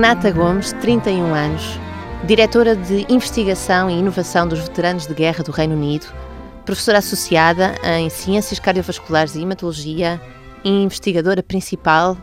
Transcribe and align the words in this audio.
Renata 0.00 0.30
Gomes, 0.30 0.72
31 0.74 1.34
anos, 1.34 1.76
diretora 2.24 2.76
de 2.76 3.04
Investigação 3.12 3.90
e 3.90 3.98
Inovação 3.98 4.46
dos 4.46 4.60
Veteranos 4.60 5.08
de 5.08 5.12
Guerra 5.12 5.42
do 5.42 5.50
Reino 5.50 5.74
Unido, 5.74 6.06
professora 6.64 6.98
associada 6.98 7.74
em 7.82 8.08
Ciências 8.08 8.60
Cardiovasculares 8.60 9.34
e 9.34 9.42
Hematologia 9.42 10.20
e 10.62 10.70
investigadora 10.70 11.42
principal. 11.42 12.16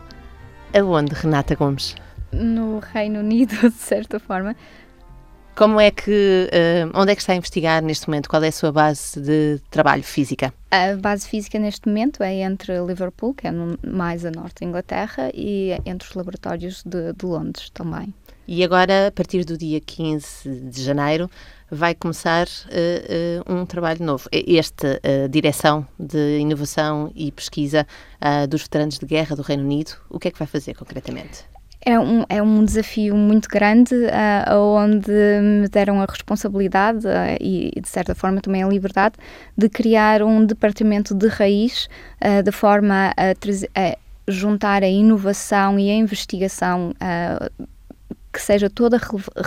Aonde, 0.72 1.12
Renata 1.12 1.54
Gomes? 1.54 1.94
No 2.32 2.78
Reino 2.78 3.20
Unido, 3.20 3.54
de 3.68 3.76
certa 3.76 4.18
forma. 4.18 4.56
Como 5.56 5.80
é 5.80 5.90
que, 5.90 6.50
uh, 6.52 6.90
onde 6.94 7.12
é 7.12 7.14
que 7.14 7.22
está 7.22 7.32
a 7.32 7.36
investigar 7.36 7.82
neste 7.82 8.06
momento? 8.08 8.28
Qual 8.28 8.42
é 8.42 8.48
a 8.48 8.52
sua 8.52 8.70
base 8.70 9.18
de 9.18 9.58
trabalho 9.70 10.02
física? 10.02 10.52
A 10.70 10.94
base 10.96 11.26
física 11.26 11.58
neste 11.58 11.88
momento 11.88 12.22
é 12.22 12.42
entre 12.42 12.78
Liverpool, 12.84 13.32
que 13.32 13.46
é 13.46 13.50
no, 13.50 13.78
mais 13.82 14.26
a 14.26 14.30
norte 14.30 14.60
da 14.60 14.66
Inglaterra, 14.66 15.30
e 15.32 15.70
entre 15.86 16.06
os 16.06 16.14
laboratórios 16.14 16.82
de, 16.84 17.14
de 17.14 17.24
Londres 17.24 17.70
também. 17.70 18.12
E 18.46 18.62
agora, 18.62 19.06
a 19.06 19.10
partir 19.10 19.46
do 19.46 19.56
dia 19.56 19.80
15 19.80 20.60
de 20.68 20.82
janeiro, 20.82 21.30
vai 21.70 21.94
começar 21.94 22.46
uh, 22.46 23.50
uh, 23.50 23.54
um 23.54 23.64
trabalho 23.64 24.04
novo. 24.04 24.28
Esta 24.30 25.00
uh, 25.00 25.26
direção 25.26 25.88
de 25.98 26.38
inovação 26.38 27.10
e 27.14 27.32
pesquisa 27.32 27.86
dos 28.48 28.62
veteranos 28.62 28.98
de 28.98 29.06
guerra 29.06 29.34
do 29.34 29.42
Reino 29.42 29.62
Unido, 29.62 29.92
o 30.10 30.18
que 30.18 30.28
é 30.28 30.30
que 30.30 30.38
vai 30.38 30.46
fazer 30.46 30.74
concretamente? 30.74 31.55
É 31.86 32.00
um, 32.00 32.24
é 32.28 32.42
um 32.42 32.64
desafio 32.64 33.14
muito 33.14 33.48
grande, 33.48 33.94
uh, 33.94 34.58
onde 34.58 35.12
me 35.40 35.68
deram 35.68 36.02
a 36.02 36.04
responsabilidade 36.04 37.06
uh, 37.06 37.36
e, 37.40 37.80
de 37.80 37.88
certa 37.88 38.12
forma, 38.12 38.40
também 38.40 38.64
a 38.64 38.66
liberdade 38.66 39.14
de 39.56 39.68
criar 39.68 40.20
um 40.20 40.44
departamento 40.44 41.14
de 41.14 41.28
raiz, 41.28 41.88
uh, 42.20 42.42
de 42.42 42.50
forma 42.50 43.14
a, 43.16 43.30
a, 43.30 43.96
juntar 44.26 44.82
a 44.82 44.88
inovação 44.88 45.78
e 45.78 45.88
a 45.88 45.94
investigação 45.94 46.90
uh, 46.90 47.68
que 48.36 48.42
seja 48.42 48.68
toda 48.68 49.00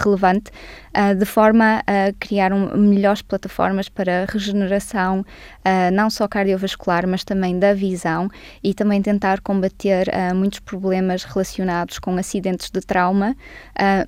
relevante, 0.04 0.50
uh, 0.98 1.14
de 1.14 1.23
forma 1.23 1.84
a 1.86 2.12
criar 2.20 2.52
um, 2.52 2.76
melhores 2.76 3.22
plataformas 3.22 3.88
para 3.88 4.26
regeneração, 4.28 5.20
uh, 5.22 5.94
não 5.94 6.09
só 6.09 6.28
cardiovascular, 6.28 7.08
mas 7.08 7.23
também 7.23 7.59
da 7.59 7.72
visão 7.72 8.28
e 8.64 8.73
também 8.73 9.00
tentar 9.00 9.42
combater 9.42 10.08
uh, 10.08 10.36
muitos 10.36 10.59
problemas 10.59 11.23
relacionados 11.23 12.00
com 12.00 12.18
acidentes 12.18 12.72
de 12.72 12.81
trauma, 12.81 13.36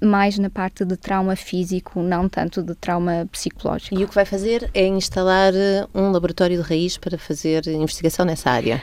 mais 0.01 0.37
na 0.39 0.49
parte 0.49 0.83
de 0.83 0.97
trauma 0.97 1.35
físico, 1.35 2.01
não 2.01 2.27
tanto 2.27 2.63
de 2.63 2.73
trauma 2.73 3.27
psicológico. 3.31 3.99
E 3.99 4.03
o 4.03 4.07
que 4.07 4.15
vai 4.15 4.25
fazer 4.25 4.69
é 4.73 4.87
instalar 4.87 5.53
um 5.93 6.11
laboratório 6.11 6.61
de 6.61 6.67
raiz 6.67 6.97
para 6.97 7.17
fazer 7.17 7.67
investigação 7.67 8.25
nessa 8.25 8.49
área? 8.49 8.81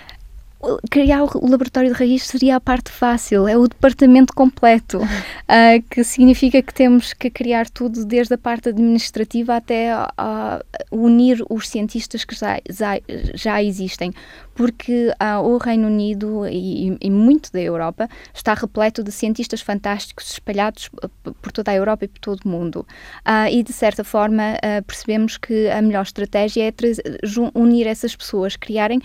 Criar 0.90 1.22
o 1.22 1.48
laboratório 1.48 1.92
de 1.92 1.98
raiz 1.98 2.24
seria 2.24 2.56
a 2.56 2.60
parte 2.60 2.90
fácil, 2.90 3.46
é 3.46 3.56
o 3.56 3.68
departamento 3.68 4.34
completo, 4.34 4.98
uh, 4.98 5.06
que 5.88 6.02
significa 6.02 6.60
que 6.60 6.74
temos 6.74 7.12
que 7.12 7.30
criar 7.30 7.68
tudo, 7.70 8.04
desde 8.04 8.34
a 8.34 8.38
parte 8.38 8.68
administrativa 8.68 9.56
até 9.56 9.92
a 9.92 10.62
unir 10.90 11.44
os 11.48 11.68
cientistas 11.68 12.24
que 12.24 12.34
já, 12.34 12.60
já, 12.68 13.00
já 13.34 13.62
existem, 13.62 14.12
porque 14.54 15.12
uh, 15.22 15.40
o 15.40 15.58
Reino 15.58 15.86
Unido 15.86 16.44
e, 16.48 16.96
e, 17.00 17.10
muito 17.10 17.52
da 17.52 17.60
Europa 17.60 18.08
está 18.34 18.54
repleto 18.54 19.04
de 19.04 19.12
cientistas 19.12 19.60
fantásticos 19.60 20.32
espalhados 20.32 20.90
por 21.40 21.52
toda 21.52 21.70
a 21.70 21.74
Europa 21.74 22.04
e 22.04 22.08
por 22.08 22.18
todo 22.18 22.40
o 22.44 22.48
mundo. 22.48 22.84
Uh, 23.20 23.48
e, 23.48 23.62
de 23.62 23.72
certa 23.72 24.02
forma, 24.02 24.58
percebemos 24.86 25.36
que 25.36 25.68
a 25.68 25.80
melhor 25.80 26.02
estratégia 26.02 26.68
é 26.68 26.72
unir 27.54 27.86
essas 27.86 28.16
pessoas, 28.16 28.56
criarem 28.56 29.00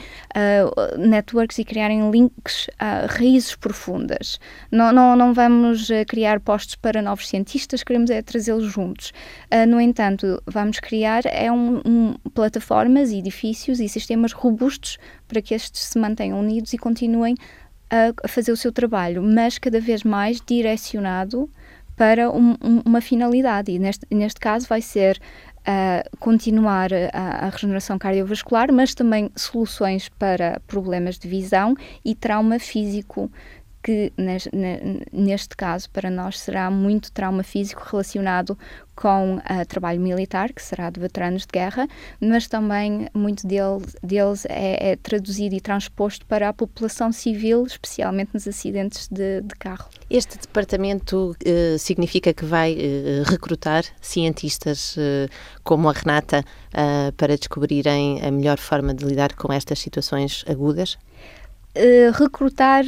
networks 0.97 1.42
networks 1.43 1.59
e 1.59 1.63
criarem 1.63 2.09
links 2.09 2.69
a 2.79 3.05
raízes 3.07 3.55
profundas. 3.55 4.39
Não, 4.71 4.91
não, 4.91 5.15
não 5.15 5.33
vamos 5.33 5.89
uh, 5.89 6.05
criar 6.07 6.39
postos 6.39 6.75
para 6.75 7.01
novos 7.01 7.27
cientistas, 7.27 7.83
queremos 7.83 8.09
é 8.09 8.21
trazê-los 8.21 8.71
juntos. 8.71 9.11
Uh, 9.51 9.67
no 9.67 9.79
entanto, 9.79 10.41
vamos 10.45 10.79
criar 10.79 11.25
é 11.25 11.51
um, 11.51 11.81
um, 11.85 12.13
plataformas, 12.33 13.11
edifícios 13.11 13.79
e 13.79 13.87
sistemas 13.87 14.31
robustos 14.31 14.97
para 15.27 15.41
que 15.41 15.53
estes 15.53 15.81
se 15.81 15.99
mantenham 15.99 16.39
unidos 16.39 16.73
e 16.73 16.77
continuem 16.77 17.35
a, 17.89 18.27
fazer 18.27 18.51
o 18.51 18.57
seu 18.57 18.71
trabalho, 18.71 19.21
mas 19.21 19.57
cada 19.57 19.79
vez 19.79 20.03
mais 20.03 20.41
direcionado 20.41 21.49
para 21.95 22.31
um, 22.31 22.55
uma 22.85 23.01
finalidade. 23.01 23.71
E 23.71 23.77
neste, 23.77 24.07
neste 24.09 24.39
caso 24.39 24.67
vai 24.67 24.81
ser 24.81 25.19
a 25.65 26.03
continuar 26.19 26.89
a, 26.93 27.45
a, 27.45 27.49
regeneração 27.49 27.97
cardiovascular, 27.97 28.71
mas 28.71 28.93
também 28.93 29.31
soluções 29.35 30.09
para 30.09 30.59
problemas 30.67 31.17
de 31.17 31.27
visão 31.27 31.75
e 32.03 32.13
trauma 32.13 32.59
físico 32.59 33.31
que 33.83 34.13
neste 35.11 35.57
caso 35.57 35.89
para 35.89 36.09
nós 36.09 36.39
será 36.39 36.71
muito 36.71 37.11
trauma 37.11 37.43
físico 37.43 37.83
relacionado 37.91 38.57
com 38.95 39.35
uh, 39.37 39.65
trabalho 39.67 39.99
militar, 39.99 40.53
que 40.53 40.61
será 40.61 40.89
de 40.89 40.99
veteranos 40.99 41.41
de 41.41 41.47
guerra, 41.51 41.87
mas 42.21 42.47
também 42.47 43.07
muito 43.13 43.45
deles, 43.45 43.95
deles 44.01 44.45
é, 44.47 44.91
é, 44.91 44.95
traduzido 44.95 45.55
e 45.55 45.59
transposto 45.59 46.25
para 46.25 46.49
a 46.49 46.53
população 46.53 47.11
civil, 47.11 47.65
especialmente 47.65 48.31
nos 48.33 48.47
acidentes 48.47 49.07
de, 49.09 49.41
de 49.41 49.55
carro. 49.55 49.89
Este 50.09 50.37
departamento 50.37 51.35
uh, 51.45 51.79
significa 51.79 52.33
que 52.33 52.45
vai 52.45 52.73
uh, 52.73 53.23
recrutar 53.29 53.83
cientistas 53.99 54.95
como 55.63 55.89
a 55.89 55.93
Renata 55.93 56.43
para 57.17 57.35
descobrirem 57.37 58.21
a 58.21 58.31
melhor 58.31 58.57
forma 58.57 58.93
de 58.93 59.05
lidar 59.05 59.33
com 59.35 59.51
estas 59.51 59.79
situações 59.79 60.43
agudas? 60.47 60.97
Uh, 61.75 62.11
recrutar 62.13 62.83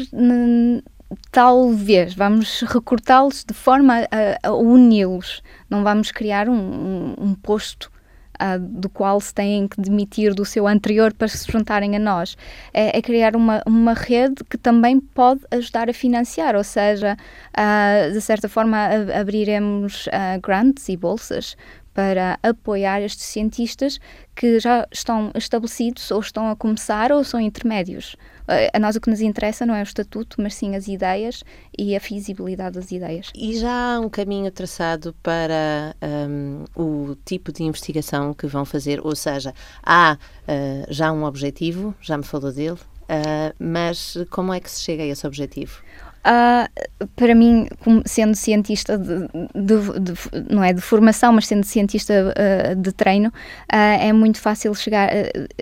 talvez 1.32 2.14
vamos 2.14 2.62
recortá-los 2.62 3.44
de 3.44 3.54
forma 3.54 4.08
a, 4.12 4.48
a 4.48 4.52
uni-los 4.54 5.42
não 5.70 5.84
vamos 5.84 6.12
criar 6.12 6.48
um, 6.48 6.54
um, 6.54 7.16
um 7.18 7.34
posto 7.34 7.92
uh, 8.36 8.60
do 8.60 8.90
qual 8.90 9.20
se 9.20 9.34
têm 9.34 9.68
que 9.68 9.80
demitir 9.80 10.34
do 10.34 10.46
seu 10.46 10.68
anterior 10.68 11.14
para 11.14 11.28
se 11.28 11.52
juntarem 11.52 11.96
a 11.96 12.00
nós. 12.00 12.38
É, 12.74 12.98
é 12.98 13.02
criar 13.02 13.36
uma, 13.36 13.62
uma 13.66 13.94
rede 13.94 14.44
que 14.44 14.58
também 14.58 15.00
pode 15.00 15.42
ajudar 15.52 15.90
a 15.90 15.94
financiar, 15.94 16.56
ou 16.56 16.64
seja, 16.64 17.18
uh, 17.58 18.12
de 18.12 18.22
certa 18.22 18.50
forma 18.50 18.78
abriremos 19.20 20.08
uh, 20.08 20.40
grants 20.42 20.90
e 20.90 20.98
bolsas 20.98 21.56
para 21.96 22.38
apoiar 22.44 23.02
estes 23.02 23.26
cientistas 23.26 24.00
que 24.36 24.60
já 24.60 24.86
estão 24.92 25.32
estabelecidos 25.34 26.12
ou 26.12 26.20
estão 26.20 26.50
a 26.52 26.56
começar 26.56 27.10
ou 27.10 27.24
são 27.24 27.40
intermédios. 27.40 28.18
Eh, 28.50 28.70
a 28.74 28.80
nós 28.80 28.98
o 28.98 29.02
que 29.02 29.10
nos 29.10 29.22
interessa 29.22 29.66
não 29.66 29.74
é 29.74 29.80
o 29.80 29.84
estatuto, 29.84 30.42
mas 30.42 30.54
sim 30.56 30.76
as 30.76 30.90
ideias 30.90 31.42
e 31.78 31.96
a 31.96 32.00
feasibilidade 32.02 32.76
das 32.76 32.92
ideias. 32.92 33.32
E 33.34 33.58
já 33.58 33.96
há 33.96 34.00
um 34.02 34.10
caminho 34.10 34.52
traçado 34.52 35.16
para 35.24 35.96
um, 36.30 36.66
o 36.76 37.16
tipo 37.24 37.54
de 37.54 37.64
investigação 37.64 38.34
que 38.34 38.46
vão 38.46 38.66
fazer, 38.66 39.00
ou 39.02 39.16
seja, 39.16 39.54
há 39.82 40.18
uh, 40.18 40.94
já 40.94 41.14
um 41.14 41.24
objetivo, 41.24 41.96
já 42.02 42.18
me 42.18 42.26
falou 42.26 42.52
dele, 42.52 42.78
uh, 43.04 43.56
mas 43.58 44.18
como 44.30 44.54
é 44.54 44.60
que 44.60 44.70
se 44.70 44.82
chega 44.82 45.04
a 45.04 45.08
esse 45.08 45.26
objetivo? 45.26 45.82
Uh, 46.26 47.06
para 47.16 47.36
mim, 47.36 47.68
sendo 48.04 48.34
cientista 48.34 48.98
de, 48.98 49.28
de, 49.54 50.00
de, 50.00 50.14
não 50.50 50.64
é 50.64 50.74
de 50.74 50.82
formação, 50.82 51.32
mas 51.32 51.46
sendo 51.46 51.64
cientista 51.64 52.14
uh, 52.34 52.76
de 52.76 52.92
treino, 52.92 53.30
uh, 53.30 54.02
é 54.02 54.12
muito 54.12 54.42
fácil 54.42 54.74
chegar, 54.74 55.08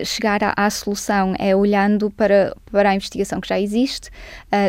chegar 0.02 0.42
à, 0.42 0.54
à, 0.56 0.70
solução, 0.70 1.34
é 1.38 1.54
olhando 1.54 2.10
para, 2.10 2.56
para 2.72 2.88
a 2.88 2.94
investigação 2.94 3.42
que 3.42 3.48
já 3.48 3.60
existe 3.60 4.10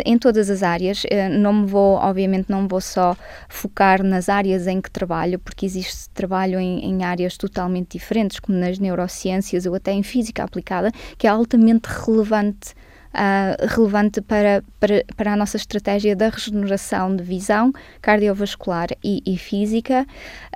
em 0.03 0.17
todas 0.17 0.49
as 0.49 0.63
áreas. 0.63 1.03
não 1.31 1.53
me 1.53 1.67
vou, 1.67 1.95
obviamente, 1.95 2.49
não 2.49 2.67
vou 2.67 2.81
só 2.81 3.15
focar 3.47 4.03
nas 4.03 4.27
áreas 4.27 4.67
em 4.67 4.81
que 4.81 4.91
trabalho, 4.91 5.39
porque 5.39 5.65
existe 5.65 6.09
trabalho 6.09 6.59
em, 6.59 6.83
em 6.83 7.03
áreas 7.03 7.37
totalmente 7.37 7.97
diferentes, 7.97 8.39
como 8.39 8.57
nas 8.57 8.79
neurociências 8.79 9.65
ou 9.65 9.75
até 9.75 9.93
em 9.93 10.03
física 10.03 10.43
aplicada, 10.43 10.91
que 11.17 11.27
é 11.27 11.29
altamente 11.29 11.87
relevante 11.87 12.73
uh, 13.15 13.67
relevante 13.67 14.21
para, 14.21 14.63
para, 14.79 15.03
para 15.15 15.33
a 15.33 15.35
nossa 15.35 15.57
estratégia 15.57 16.15
da 16.15 16.29
regeneração 16.29 17.15
de 17.15 17.23
visão 17.23 17.71
cardiovascular 18.01 18.89
e, 19.03 19.21
e 19.25 19.37
física. 19.37 20.05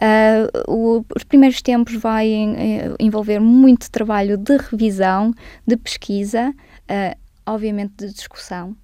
Uh, 0.02 0.72
o, 0.72 1.06
os 1.16 1.24
primeiros 1.24 1.62
tempos 1.62 1.96
vai 1.96 2.32
eh, 2.32 2.96
envolver 3.00 3.40
muito 3.40 3.90
trabalho 3.90 4.38
de 4.38 4.58
revisão, 4.58 5.34
de 5.66 5.78
pesquisa, 5.78 6.50
uh, 6.50 7.18
obviamente 7.46 7.94
de 7.98 8.14
discussão, 8.14 8.76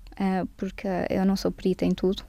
porque 0.56 0.88
eu 1.10 1.26
não 1.26 1.36
sou 1.36 1.52
perita 1.52 1.86
em 1.86 1.92
tudo. 1.92 2.24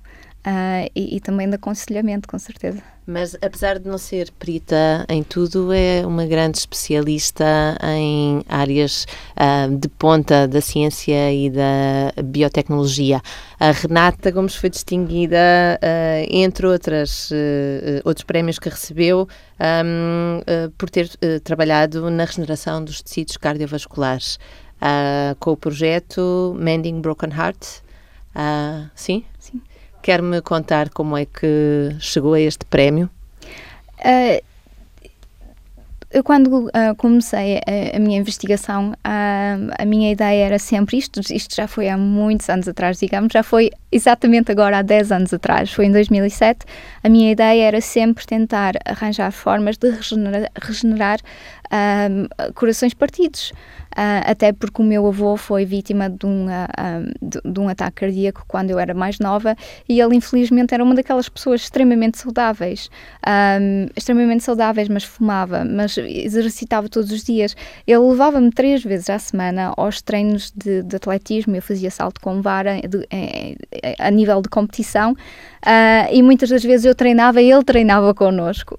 Uh, 0.47 0.89
e, 0.95 1.17
e, 1.17 1.21
também 1.21 1.49
de 1.49 1.57
aconselhamento, 1.57 2.29
com 2.29 2.39
certeza. 2.39 2.81
Mas 3.05 3.35
apesar 3.43 3.81
de 3.81 3.89
não 3.89 3.99
ser 3.99 4.31
perita 4.39 5.05
em 5.09 5.21
tudo, 5.25 5.73
é 5.73 6.07
uma 6.07 6.25
grande 6.25 6.59
especialista 6.59 7.77
em 7.83 8.45
áreas 8.49 9.09
uh, 9.33 9.77
de 9.77 9.89
ponta 9.89 10.47
da 10.47 10.61
ciência 10.61 11.33
e 11.33 11.51
da 11.51 12.13
biotecnologia. 12.23 13.21
A 13.59 13.73
Renata 13.73 14.31
Gomes 14.31 14.55
foi 14.55 14.71
distinguida, 14.71 15.37
uh, 15.83 16.27
entre 16.31 16.65
outras, 16.65 17.29
outros 18.05 18.23
prémios 18.23 18.61
que 18.61 18.69
recebeu, 18.69 19.29
um, 19.85 20.43
por 20.79 20.89
ter 20.89 21.09
trabalhado 21.43 22.09
na 22.09 22.25
regeneração 22.25 22.85
dos 22.85 23.03
tecidos 23.03 23.37
cardiovasculares, 23.37 24.39
com 25.41 25.51
o 25.51 25.57
projeto 25.57 26.55
Mending 26.57 27.01
Broken 27.01 27.31
Heart. 27.33 27.65
sim? 28.95 29.25
Sim 29.25 29.36
Quer-me 30.07 30.41
contar 30.41 30.91
como 30.91 31.17
é 31.17 31.25
que 31.25 31.97
chegou 31.99 32.35
a 32.35 32.41
este 32.41 32.65
prémio? 32.65 33.11
Uh, 33.99 34.41
eu 36.13 36.23
quando 36.23 36.47
uh, 36.47 36.95
comecei 36.97 37.57
a, 37.57 37.97
a, 37.97 37.99
minha 37.99 38.17
investigação, 38.17 38.93
uh, 38.93 39.73
a 39.77 39.85
minha 39.85 40.13
ideia 40.13 40.45
era 40.45 40.61
sempre 40.61 40.97
isto, 40.97 41.19
isto 41.35 41.57
já 41.57 41.67
foi 41.67 41.89
há 41.89 41.99
muitos 41.99 42.49
anos 42.49 42.69
atrás, 42.69 43.01
digamos, 43.01 43.33
já 43.33 43.43
foi 43.43 43.73
exatamente 43.91 44.53
agora 44.53 44.79
há 44.79 44.83
10 44.83 45.11
anos 45.11 45.35
atrás, 45.35 45.73
foi 45.73 45.87
em 45.87 45.91
2007, 45.91 46.65
a 47.03 47.09
minha 47.09 47.33
ideia 47.33 47.65
era 47.65 47.81
sempre 47.81 48.25
tentar 48.25 48.75
arranjar 48.85 49.33
formas 49.33 49.77
de 49.77 49.91
regenerar, 49.91 50.53
regenerar 50.63 51.19
corações 52.55 52.95
partidos. 52.95 53.53
Uh, 53.97 54.21
até 54.27 54.53
porque 54.53 54.83
o 54.83 54.85
meu 54.85 55.07
avô 55.07 55.39
foi 55.39 55.65
vítima 55.65 56.11
de 56.11 56.27
um, 56.27 56.49
uh, 56.49 56.49
de, 57.23 57.41
de, 57.43 57.61
um 57.61 57.67
ataque 57.67 58.03
cardíaco 58.03 58.45
quando 58.47 58.69
eu 58.69 58.79
era 58.79 58.93
mais 58.93 59.19
nova 59.19 59.57
e 59.89 59.99
ele 59.99 60.15
infelizmente 60.15 60.75
era 60.75 60.85
uma 60.85 60.95
daquelas 60.95 61.31
pessoas 61.31 61.63
extremamente 61.63 62.19
saudáveis, 62.19 62.91
um, 63.27 63.87
extremamente 63.97 64.45
saudáveis, 64.45 64.91
mas 64.91 65.03
fumava, 65.03 65.65
mas 65.65 65.97
exercitava 65.97 66.91
todos 66.91 67.11
os 67.11 67.25
dias. 67.25 67.57
Ele 67.87 67.99
levava-me 67.99 68.51
três 68.51 68.85
vezes 68.85 69.09
à 69.09 69.19
semana 69.19 69.73
aos 69.75 70.03
treinos 70.03 70.53
de, 70.55 70.83
de 70.83 70.97
atletismo, 70.97 71.57
eu 71.57 71.63
fazia 71.63 71.91
salto 71.91 72.21
com 72.21 72.43
vara 72.43 72.79
de, 72.83 73.09
a 73.99 74.11
nível 74.11 74.43
de 74.43 74.51
competição 74.51 75.13
uh, 75.13 76.13
e 76.13 76.23
muitas 76.23 76.51
das 76.51 76.63
vezes 76.63 76.85
eu 76.85 76.95
treinava 76.95 77.41
e 77.41 77.51
ele 77.51 77.65
treinava 77.65 78.13
connosco. 78.13 78.77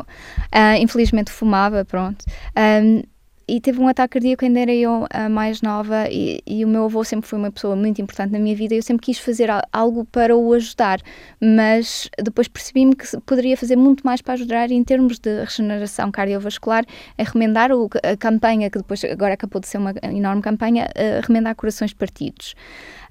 infelizmente 0.80 1.32
fumava, 1.32 1.84
pronto. 1.84 2.24
Um, 2.56 3.02
e 3.48 3.62
teve 3.62 3.80
um 3.80 3.88
ataque 3.88 4.14
cardíaco 4.14 4.44
ainda 4.44 4.60
era 4.60 4.74
eu 4.74 5.08
a 5.10 5.30
mais 5.30 5.62
nova 5.62 6.08
e, 6.12 6.42
e, 6.46 6.66
o 6.66 6.68
meu 6.68 6.86
avô 6.86 7.04
sempre 7.04 7.30
foi 7.30 7.40
uma 7.40 7.52
pessoa 7.52 7.76
muito 7.76 8.02
importante 8.02 8.32
na 8.32 8.40
minha 8.40 8.56
vida 8.56 8.74
e 8.74 8.78
eu 8.78 8.84
sempre 8.84 9.06
quis 9.06 9.18
fazer 9.20 9.50
algo 9.72 10.04
para 10.06 10.36
o 10.36 10.54
ajudar, 10.54 11.00
mas 11.42 12.10
depois 12.22 12.48
percebi-me 12.48 12.96
que 12.96 13.06
poderia 13.22 13.56
fazer 13.56 13.76
muito 13.76 14.06
mais 14.06 14.22
para 14.22 14.34
ajudar 14.34 14.70
em 14.70 14.84
termos 14.84 15.18
de 15.20 15.44
regeneração 15.44 16.12
cardiovascular, 16.12 16.86
a 17.18 17.24
remendar 17.24 17.72
o, 17.72 17.90
a 18.04 18.18
campanha, 18.18 18.70
que 18.70 18.80
depois 18.80 19.04
agora 19.06 19.36
acabou 19.36 19.62
de 19.62 19.68
ser 19.68 19.78
uma 19.78 19.94
enorme 20.04 20.42
campanha, 20.42 20.88
a 20.96 21.26
remendar 21.26 21.56
corações 21.56 21.94
partidos. 21.94 22.54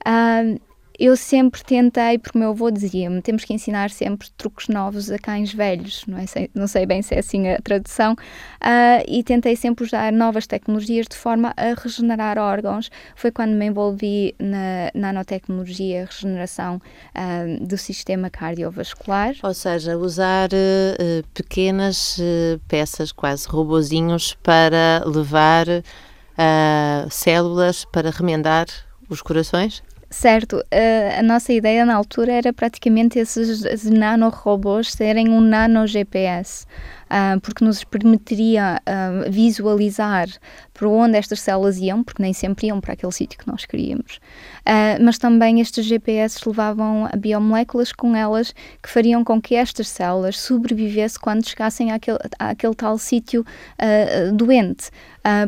Uh, 0.07 0.61
eu 0.99 1.17
sempre 1.17 1.63
tentei, 1.63 2.19
porque 2.19 2.39
meu 2.39 2.51
avô 2.51 2.71
dizia-me, 2.71 3.21
temos 3.21 3.45
que 3.45 3.53
ensinar 3.53 3.91
sempre 3.91 4.29
truques 4.37 4.69
novos 4.69 5.11
a 5.11 5.19
cães 5.19 5.53
velhos, 5.53 6.05
não, 6.07 6.19
é? 6.19 6.25
não 6.55 6.67
sei 6.67 6.87
bem 6.87 7.03
se 7.03 7.15
é 7.15 7.19
assim 7.19 7.49
a 7.49 7.61
tradução, 7.61 8.15
uh, 8.15 9.05
e 9.07 9.23
tentei 9.23 9.57
sempre 9.57 9.85
usar 9.85 10.13
novas 10.13 10.47
tecnologias 10.47 11.07
de 11.09 11.17
forma 11.17 11.53
a 11.57 11.75
regenerar 11.81 12.39
órgãos. 12.39 12.91
Foi 13.15 13.31
quando 13.31 13.53
me 13.53 13.67
envolvi 13.67 14.35
na 14.39 14.91
nanotecnologia, 14.95 16.07
regeneração 16.11 16.77
uh, 16.77 17.67
do 17.67 17.77
sistema 17.77 18.31
cardiovascular. 18.31 19.35
Ou 19.43 19.55
seja, 19.55 19.97
usar 19.97 20.49
uh, 20.53 21.27
pequenas 21.35 22.19
peças, 22.69 23.13
quase 23.13 23.47
robozinhos, 23.49 24.37
para 24.43 25.03
levar 25.07 25.67
células 27.11 27.85
para 27.87 28.11
remendar 28.11 28.67
os 29.09 29.23
corações? 29.23 29.83
Certo, 30.09 30.63
a, 30.71 31.19
a 31.19 31.23
nossa 31.23 31.53
ideia 31.53 31.85
na 31.85 31.95
altura 31.95 32.33
era 32.33 32.53
praticamente 32.53 33.19
esses 33.19 33.85
nanorobôs 33.91 34.93
serem 34.93 35.29
um 35.29 35.41
nano 35.41 35.85
GPS, 35.87 36.65
uh, 37.06 37.06
porque 37.43 37.65
nos 37.65 37.85
permitiria 37.85 38.81
uh, 38.83 39.31
visualizar 39.31 40.29
para 40.75 40.89
onde 40.89 41.17
estas 41.17 41.41
células 41.41 41.79
iam, 41.79 42.03
porque 42.03 42.23
nem 42.23 42.33
sempre 42.33 42.67
iam 42.67 42.81
para 42.81 42.93
aquele 42.93 43.13
sítio 43.13 43.39
que 43.39 43.47
nós 43.47 43.65
queríamos. 43.65 44.17
Uh, 44.67 45.03
mas 45.03 45.19
também 45.19 45.61
estes 45.61 45.85
GPS 45.85 46.47
levavam 46.47 47.09
a 47.11 47.17
biomoléculas 47.17 47.93
com 47.93 48.15
elas 48.15 48.53
que 48.83 48.89
fariam 48.89 49.23
com 49.23 49.41
que 49.41 49.55
estas 49.55 49.89
células 49.89 50.39
sobrevivessem 50.39 51.21
quando 51.21 51.49
chegassem 51.49 51.93
àquele, 51.93 52.19
àquele 52.39 52.75
tal 52.75 52.99
sítio 52.99 53.45
doente. 54.35 54.91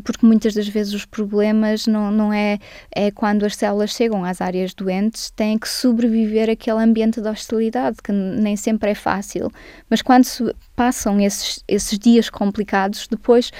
Porque 0.02 0.26
muitas 0.26 0.54
das 0.54 0.66
vezes 0.66 0.92
os 0.92 1.04
problemas 1.04 1.86
não, 1.86 2.10
não 2.10 2.32
é, 2.32 2.58
é 2.94 3.12
quando 3.12 3.44
as 3.46 3.54
células 3.54 3.90
chegam 3.90 4.24
às 4.24 4.40
áreas 4.40 4.74
doentes, 4.74 5.30
têm 5.30 5.56
que 5.56 5.68
sobreviver 5.68 6.50
àquele 6.50 6.82
ambiente 6.82 7.20
de 7.20 7.28
hostilidade, 7.28 7.98
que 8.02 8.10
nem 8.10 8.56
sempre 8.56 8.90
é 8.90 8.94
fácil. 8.94 9.52
Mas 9.88 10.02
quando 10.02 10.26
passam 10.74 11.20
esses, 11.20 11.47
esses 11.66 11.98
dias 11.98 12.30
complicados, 12.30 13.06
depois 13.08 13.52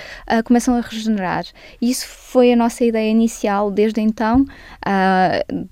começam 0.45 0.75
a 0.75 0.81
regenerar. 0.81 1.45
Isso 1.81 2.07
foi 2.07 2.53
a 2.53 2.57
nossa 2.57 2.85
ideia 2.85 3.11
inicial 3.11 3.71
desde 3.71 4.01
então. 4.01 4.43
Uh, 4.85 5.69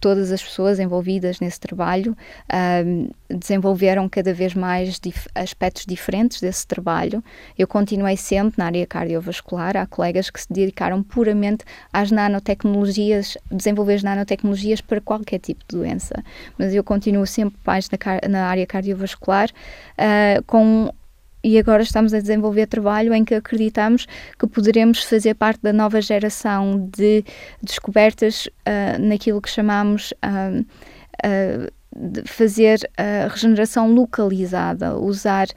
todas 0.00 0.32
as 0.32 0.42
pessoas 0.42 0.78
envolvidas 0.78 1.40
nesse 1.40 1.58
trabalho 1.58 2.16
uh, 2.52 3.14
desenvolveram 3.28 4.08
cada 4.08 4.34
vez 4.34 4.54
mais 4.54 4.98
dif 4.98 5.28
aspectos 5.34 5.86
diferentes 5.86 6.40
desse 6.40 6.66
trabalho. 6.66 7.22
Eu 7.56 7.66
continuei 7.66 8.16
sempre 8.16 8.58
na 8.58 8.66
área 8.66 8.86
cardiovascular, 8.86 9.76
há 9.76 9.86
colegas 9.86 10.28
que 10.28 10.40
se 10.40 10.52
dedicaram 10.52 11.02
puramente 11.02 11.64
às 11.92 12.10
nanotecnologias, 12.10 13.38
desenvolver 13.50 13.94
as 13.94 14.02
nanotecnologias 14.02 14.80
para 14.80 15.00
qualquer 15.00 15.38
tipo 15.38 15.64
de 15.68 15.76
doença, 15.76 16.22
mas 16.58 16.74
eu 16.74 16.82
continuo 16.82 17.26
sempre 17.26 17.58
mais 17.64 17.88
na, 17.88 18.28
na 18.28 18.46
área 18.46 18.66
cardiovascular 18.66 19.48
uh, 19.50 20.42
com 20.44 20.92
e 21.42 21.58
agora 21.58 21.82
estamos 21.82 22.12
a 22.12 22.20
desenvolver 22.20 22.66
trabalho 22.66 23.14
em 23.14 23.24
que 23.24 23.34
acreditamos 23.34 24.06
que 24.38 24.46
poderemos 24.46 25.02
fazer 25.02 25.34
parte 25.34 25.60
da 25.62 25.72
nova 25.72 26.00
geração 26.00 26.88
de 26.94 27.24
descobertas 27.62 28.46
uh, 28.46 29.00
naquilo 29.00 29.40
que 29.40 29.48
chamamos 29.48 30.12
uh, 30.24 30.60
uh, 30.60 31.70
de 31.92 32.22
fazer 32.24 32.88
a 32.96 33.26
regeneração 33.28 33.92
localizada, 33.92 34.96
usar 34.96 35.48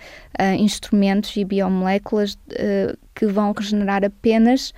instrumentos 0.58 1.38
e 1.38 1.46
biomoléculas 1.46 2.36
que 3.14 3.28
vão 3.28 3.52
regenerar 3.52 4.04
apenas 4.04 4.74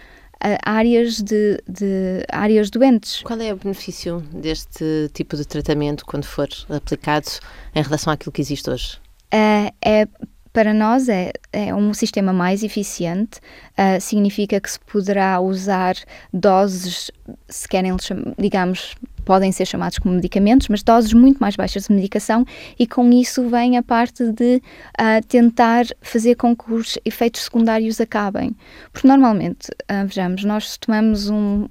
áreas 0.66 1.22
de, 1.22 1.64
de, 1.66 2.26
áreas 2.30 2.70
doentes. 2.70 3.22
Qual 3.24 3.40
é 3.40 3.54
o 3.54 3.56
benefício 3.56 4.20
deste 4.34 5.10
tipo 5.14 5.38
de 5.38 5.46
tratamento 5.46 6.06
quando 6.06 6.26
for 6.26 6.50
aplicado 6.70 7.28
em 7.74 7.82
relação 7.82 8.12
àquilo 8.12 8.34
que 8.34 8.42
existe 8.42 8.70
hoje? 8.70 9.00
é 9.32 10.08
para 10.56 10.74
nós 10.74 11.10
é, 11.10 11.34
é 11.52 11.76
um 11.76 11.94
sistema 11.94 12.32
mais 12.32 12.64
eficiente, 12.64 13.40
uh, 13.78 14.00
significa 14.00 14.58
que 14.58 14.72
se 14.72 14.80
poderá 14.80 15.38
usar 15.42 15.96
doses, 16.34 17.12
se 17.50 17.68
querem, 17.68 17.92
digamos, 18.40 18.96
podem 19.26 19.52
ser 19.52 19.66
chamados 19.66 20.00
como 20.00 20.16
medicamentos, 20.16 20.70
mas 20.70 20.82
doses 20.82 21.12
muito 21.12 21.40
mais 21.40 21.58
baixas 21.58 21.88
de 21.88 21.94
medicação, 21.94 22.46
e 22.80 22.88
com 22.88 23.12
isso 23.12 23.50
vem 23.50 23.78
a 23.78 23.84
parte 23.84 24.32
de 24.32 24.62
uh, 24.98 25.26
tentar 25.28 25.88
fazer 26.00 26.36
com 26.36 26.56
que 26.56 26.72
os 26.72 26.98
efeitos 27.04 27.42
secundários 27.42 28.00
acabem. 28.00 28.56
Porque 28.94 29.10
normalmente, 29.10 29.68
uh, 29.92 30.08
vejamos, 30.08 30.46
nós 30.46 30.78
tomamos 30.78 31.30
um, 31.30 31.68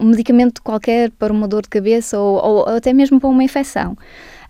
um, 0.00 0.06
medicamento 0.06 0.62
qualquer 0.62 1.10
para 1.10 1.30
uma 1.30 1.46
dor 1.46 1.60
de 1.60 1.68
cabeça 1.68 2.18
ou, 2.18 2.42
ou 2.42 2.76
até 2.76 2.94
mesmo 2.94 3.20
para 3.20 3.28
uma 3.28 3.44
infecção 3.44 3.94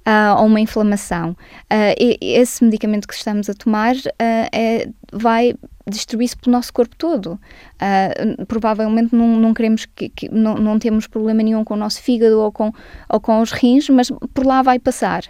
uh, 0.06 0.40
ou 0.40 0.46
uma 0.46 0.60
inflamação. 0.60 1.30
Uh, 1.30 2.16
esse 2.20 2.64
medicamento 2.64 3.08
que 3.08 3.14
estamos 3.14 3.50
a 3.50 3.54
tomar 3.54 3.94
uh, 3.96 4.48
é, 4.52 4.88
vai 5.12 5.54
distribuir-se 5.88 6.36
pelo 6.36 6.52
nosso 6.52 6.72
corpo 6.72 6.94
todo. 6.96 7.38
Uh, 7.74 8.46
provavelmente 8.46 9.14
não, 9.14 9.36
não 9.36 9.52
queremos 9.52 9.86
que, 9.86 10.08
que, 10.08 10.28
não, 10.28 10.54
não 10.56 10.78
temos 10.78 11.06
problema 11.06 11.42
nenhum 11.42 11.64
com 11.64 11.74
o 11.74 11.76
nosso 11.76 12.00
fígado 12.00 12.40
ou 12.40 12.50
com, 12.50 12.72
ou 13.08 13.20
com 13.20 13.40
os 13.40 13.52
rins, 13.52 13.88
mas 13.88 14.10
por 14.32 14.46
lá 14.46 14.62
vai 14.62 14.78
passar. 14.78 15.24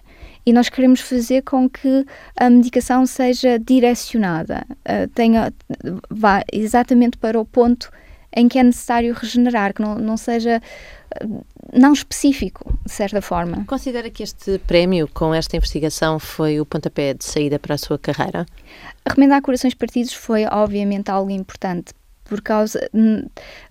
E 0.45 0.53
nós 0.53 0.69
queremos 0.69 1.01
fazer 1.01 1.43
com 1.43 1.69
que 1.69 2.07
a 2.39 2.49
medicação 2.49 3.05
seja 3.05 3.59
direcionada, 3.59 4.65
uh, 4.71 5.09
tenha, 5.15 5.53
vá 6.09 6.43
exatamente 6.53 7.19
para 7.19 7.39
o 7.39 7.45
ponto 7.45 7.91
em 8.37 8.49
que 8.49 8.59
é 8.59 8.63
necessário 8.63 9.15
regenerar, 9.15 9.73
que 9.73 9.81
não, 9.81 9.95
não 9.97 10.17
seja 10.17 10.61
não 11.73 11.93
específico, 11.93 12.79
de 12.85 12.93
certa 12.93 13.21
forma. 13.21 13.65
Considera 13.67 14.11
que 14.11 14.23
este 14.23 14.59
prémio, 14.61 15.09
com 15.13 15.35
esta 15.35 15.57
investigação, 15.57 16.19
foi 16.19 16.61
o 16.61 16.67
pontapé 16.67 17.15
de 17.15 17.25
saída 17.25 17.59
para 17.59 17.75
a 17.75 17.79
sua 17.79 17.99
carreira? 17.99 18.47
Remendar 19.07 19.43
corações 19.43 19.75
partidos 19.75 20.13
foi, 20.13 20.45
obviamente, 20.47 21.11
algo 21.11 21.31
importante, 21.31 21.93
por 22.25 22.41
causa. 22.41 22.81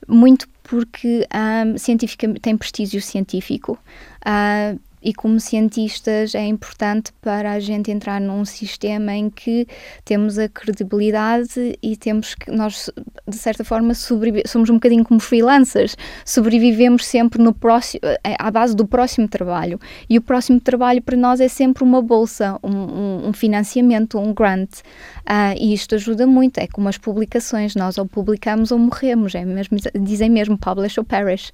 muito 0.07 0.47
porque 0.63 1.27
um, 1.33 2.39
tem 2.39 2.57
prestígio 2.57 3.01
científico. 3.01 3.77
Uh, 4.25 4.79
e 5.05 5.13
como 5.13 5.39
cientistas 5.39 6.33
é 6.33 6.43
importante 6.43 7.13
para 7.21 7.51
a 7.51 7.59
gente 7.59 7.91
entrar 7.91 8.19
num 8.19 8.43
sistema 8.43 9.13
em 9.13 9.29
que 9.29 9.67
temos 10.03 10.39
a 10.39 10.49
credibilidade 10.49 11.77
e 11.81 11.95
temos 11.95 12.33
que 12.33 12.49
nós 12.51 12.89
de 13.27 13.37
certa 13.37 13.63
forma 13.63 13.93
somos 13.93 14.69
um 14.69 14.73
bocadinho 14.73 15.03
como 15.03 15.19
freelancers, 15.19 15.95
sobrevivemos 16.25 17.05
sempre 17.05 17.41
no 17.41 17.53
próximo 17.53 18.01
eh, 18.03 18.35
à 18.39 18.49
base 18.49 18.75
do 18.75 18.87
próximo 18.87 19.27
trabalho. 19.27 19.79
E 20.09 20.17
o 20.17 20.21
próximo 20.21 20.59
trabalho 20.59 21.01
para 21.01 21.15
nós 21.15 21.39
é 21.39 21.47
sempre 21.47 21.83
uma 21.83 22.01
bolsa, 22.01 22.59
um, 22.63 23.29
um, 23.29 23.33
financiamento, 23.33 24.17
um 24.17 24.33
grant. 24.33 24.79
Uh, 25.27 25.57
e 25.59 25.73
isto 25.73 25.95
ajuda 25.95 26.25
muito, 26.25 26.59
é 26.59 26.67
como 26.67 26.87
as 26.87 26.97
publicações, 26.97 27.75
nós 27.75 27.97
ou 27.97 28.05
publicamos 28.05 28.71
ou 28.71 28.79
morremos, 28.79 29.35
é 29.35 29.45
mesmo, 29.45 29.77
dizem 29.99 30.29
mesmo 30.29 30.57
publish 30.57 30.99
or 30.99 31.05
perish 31.05 31.51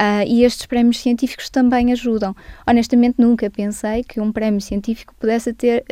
uh, 0.00 0.26
e 0.26 0.44
estes 0.44 0.66
prémios 0.66 0.98
científicos 0.98 1.48
também 1.48 1.92
ajudam. 1.92 2.34
Honestamente 2.66 3.16
nunca 3.18 3.50
pensei 3.50 4.04
que 4.04 4.20
um 4.20 4.32
prémio 4.32 4.60
científico 4.60 5.14
pudesse 5.18 5.52
ter, 5.52 5.84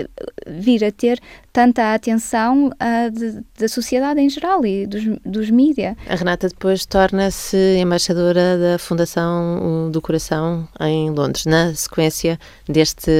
vir 0.46 0.84
a 0.84 0.90
ter 0.90 1.20
tanta 1.52 1.94
atenção 1.94 2.68
uh, 2.68 3.10
de, 3.10 3.42
da 3.58 3.68
sociedade 3.68 4.20
em 4.20 4.28
geral 4.28 4.64
e 4.64 4.86
dos, 4.86 5.04
dos 5.24 5.50
mídias. 5.50 5.96
A 6.08 6.14
Renata 6.14 6.48
depois 6.48 6.86
torna-se 6.86 7.56
embaixadora 7.78 8.58
da 8.58 8.78
Fundação 8.78 9.90
do 9.90 10.00
Coração 10.00 10.66
em 10.80 11.10
Londres, 11.10 11.46
na 11.46 11.74
sequência 11.74 12.38
deste, 12.68 13.10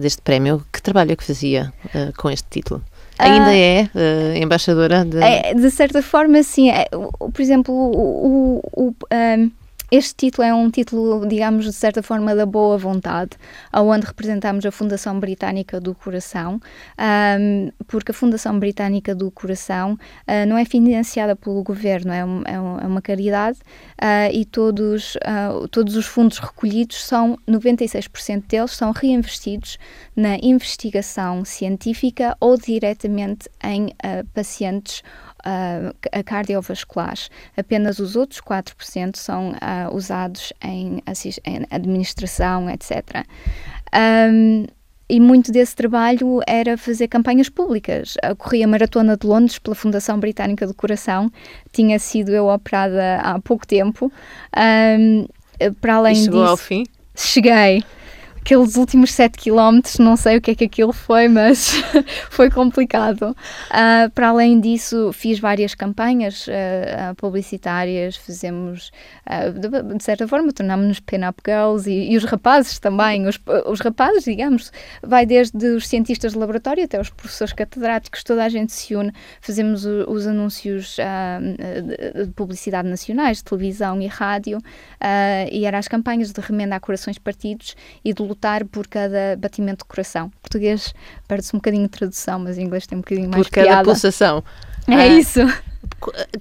deste 0.00 0.22
prémio. 0.22 0.64
Que 0.72 0.80
trabalho 0.80 1.12
é 1.12 1.16
que 1.16 1.24
fazia 1.24 1.72
uh, 1.86 2.12
com 2.16 2.30
este 2.30 2.48
título? 2.48 2.82
Ainda 3.18 3.54
é 3.54 3.82
uh, 3.94 4.36
embaixadora? 4.36 5.04
De... 5.04 5.18
É, 5.18 5.52
de 5.52 5.70
certa 5.70 6.02
forma, 6.02 6.42
sim. 6.42 6.70
É, 6.70 6.86
por 6.88 7.40
exemplo, 7.40 7.74
o, 7.74 8.60
o, 8.74 8.88
o 8.88 8.94
um, 9.12 9.50
este 9.90 10.14
título 10.14 10.46
é 10.46 10.54
um 10.54 10.70
título, 10.70 11.26
digamos, 11.26 11.64
de 11.64 11.72
certa 11.72 12.02
forma, 12.02 12.34
da 12.34 12.46
boa 12.46 12.78
vontade, 12.78 13.30
onde 13.72 14.06
representamos 14.06 14.64
a 14.64 14.70
Fundação 14.70 15.18
Britânica 15.18 15.80
do 15.80 15.94
Coração, 15.94 16.60
um, 17.40 17.70
porque 17.88 18.12
a 18.12 18.14
Fundação 18.14 18.58
Britânica 18.58 19.14
do 19.14 19.30
Coração 19.30 19.94
uh, 19.94 20.46
não 20.46 20.56
é 20.56 20.64
financiada 20.64 21.34
pelo 21.34 21.62
governo, 21.62 22.12
é, 22.12 22.24
um, 22.24 22.42
é, 22.44 22.60
um, 22.60 22.78
é 22.78 22.86
uma 22.86 23.02
caridade 23.02 23.58
uh, 24.00 24.32
e 24.32 24.44
todos, 24.44 25.16
uh, 25.16 25.66
todos 25.68 25.96
os 25.96 26.06
fundos 26.06 26.38
recolhidos 26.38 27.04
são, 27.04 27.36
96% 27.48 28.44
deles 28.46 28.72
são 28.72 28.92
reinvestidos 28.92 29.76
na 30.14 30.36
investigação 30.36 31.44
científica 31.44 32.36
ou 32.40 32.56
diretamente 32.56 33.48
em 33.64 33.92
pacientes 34.34 35.02
uh, 35.40 36.24
cardiovasculares. 36.24 37.30
Apenas 37.56 37.98
os 37.98 38.16
outros 38.16 38.40
4% 38.40 39.16
são 39.16 39.52
uh, 39.52 39.94
usados 39.94 40.52
em, 40.62 41.02
em, 41.44 41.66
administração, 41.70 42.68
etc. 42.70 43.24
Um, 43.94 44.66
e 45.08 45.18
muito 45.18 45.50
desse 45.50 45.74
trabalho 45.74 46.40
era 46.46 46.78
fazer 46.78 47.08
campanhas 47.08 47.48
públicas. 47.48 48.16
Corri 48.38 48.62
a 48.62 48.68
Maratona 48.68 49.16
de 49.16 49.26
Londres 49.26 49.58
pela 49.58 49.74
Fundação 49.74 50.20
Britânica 50.20 50.66
do 50.68 50.74
Coração, 50.74 51.32
tinha 51.72 51.98
sido 51.98 52.30
eu 52.30 52.46
operada 52.46 53.16
há 53.16 53.40
pouco 53.40 53.66
tempo. 53.66 54.12
Um, 54.56 55.26
para 55.80 55.96
além 55.96 56.12
e 56.12 56.24
chegou 56.24 56.40
disso, 56.42 56.50
ao 56.50 56.56
fim? 56.56 56.84
Cheguei 57.16 57.82
aqueles 58.40 58.76
últimos 58.76 59.12
7 59.12 59.38
km, 59.38 59.80
não 59.98 60.16
sei 60.16 60.38
o 60.38 60.40
que 60.40 60.50
é 60.50 60.54
que 60.54 60.64
aquilo 60.64 60.92
foi, 60.92 61.28
mas 61.28 61.74
foi 62.30 62.50
complicado. 62.50 63.36
Uh, 63.70 64.10
para 64.14 64.28
além 64.28 64.60
disso, 64.60 65.12
fiz 65.12 65.38
várias 65.38 65.74
campanhas 65.74 66.46
uh, 66.46 67.14
publicitárias, 67.16 68.16
fizemos, 68.16 68.90
uh, 69.26 69.52
de, 69.52 69.94
de, 69.94 70.02
certa 70.02 70.26
forma, 70.26 70.52
tornámos-nos 70.52 71.00
pin-up 71.00 71.40
girls 71.46 71.88
e, 71.88 72.12
e, 72.12 72.16
os 72.16 72.24
rapazes 72.24 72.78
também. 72.78 73.26
Os, 73.26 73.38
os 73.66 73.80
rapazes, 73.80 74.24
digamos, 74.24 74.72
vai 75.02 75.26
desde 75.26 75.66
os 75.66 75.86
cientistas 75.86 76.32
de 76.32 76.38
laboratório 76.38 76.84
até 76.84 77.00
os 77.00 77.10
professores 77.10 77.52
catedráticos, 77.52 78.24
toda 78.24 78.44
a 78.44 78.48
gente 78.48 78.72
se 78.72 78.96
une, 78.96 79.12
fazemos 79.40 79.84
o, 79.84 80.10
os 80.10 80.26
anúncios 80.26 80.96
de, 80.96 82.24
de, 82.24 82.32
publicidade 82.32 82.88
nacionais, 82.88 83.38
de 83.38 83.44
televisão 83.44 84.00
e 84.00 84.06
rádio, 84.06 84.58
e 85.50 85.64
eram 85.64 85.78
as 85.78 85.88
campanhas 85.88 86.32
de 86.32 86.40
remendar 86.40 86.80
corações 86.80 87.18
partidos 87.18 87.76
e 88.04 88.12
de 88.12 88.29
lutar 88.30 88.64
por 88.64 88.86
cada 88.86 89.36
batimento 89.36 89.84
de 89.84 89.88
coração. 89.88 90.30
Português 90.40 90.94
perde-se 91.28 91.54
um 91.54 91.58
bocadinho 91.58 91.84
de 91.84 91.90
tradução, 91.90 92.38
mas 92.38 92.58
em 92.58 92.64
inglês 92.64 92.86
tem 92.86 92.96
um 92.96 93.00
bocadinho 93.00 93.28
mais 93.28 93.46
Por 93.46 93.52
cada 93.52 93.66
piada. 93.66 93.84
pulsação. 93.84 94.42
É 94.88 94.94
ah, 94.94 95.06
isso. 95.06 95.40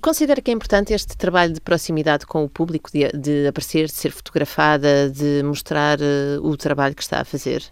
Considera 0.01 0.41
que 0.41 0.51
é 0.51 0.53
importante 0.53 0.93
este 0.93 1.17
trabalho 1.17 1.53
de 1.53 1.61
proximidade 1.61 2.25
com 2.25 2.43
o 2.43 2.49
público, 2.49 2.89
de, 2.91 3.09
de 3.09 3.47
aparecer, 3.47 3.87
de 3.87 3.93
ser 3.93 4.11
fotografada, 4.11 5.09
de 5.09 5.43
mostrar 5.43 5.99
uh, 5.99 6.41
o 6.41 6.55
trabalho 6.55 6.95
que 6.95 7.01
está 7.01 7.19
a 7.21 7.25
fazer? 7.25 7.63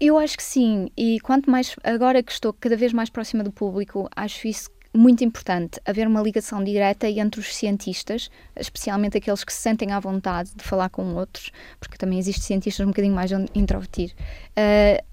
Eu 0.00 0.18
acho 0.18 0.36
que 0.36 0.42
sim, 0.42 0.90
e 0.96 1.20
quanto 1.20 1.48
mais 1.48 1.76
agora 1.84 2.20
que 2.22 2.32
estou 2.32 2.52
cada 2.52 2.76
vez 2.76 2.92
mais 2.92 3.10
próxima 3.10 3.44
do 3.44 3.52
público, 3.52 4.08
acho 4.16 4.48
isso 4.48 4.70
muito 4.94 5.22
importante 5.22 5.80
haver 5.84 6.06
uma 6.06 6.22
ligação 6.22 6.62
direta 6.62 7.08
entre 7.08 7.40
os 7.40 7.54
cientistas, 7.54 8.30
especialmente 8.56 9.18
aqueles 9.18 9.44
que 9.44 9.52
se 9.52 9.60
sentem 9.60 9.92
à 9.92 10.00
vontade 10.00 10.50
de 10.54 10.64
falar 10.64 10.88
com 10.88 11.14
outros, 11.14 11.50
porque 11.78 11.96
também 11.96 12.18
existem 12.18 12.42
cientistas 12.42 12.84
um 12.84 12.90
bocadinho 12.90 13.14
mais 13.14 13.30
introvertidos. 13.54 14.14
Uh, 14.56 15.04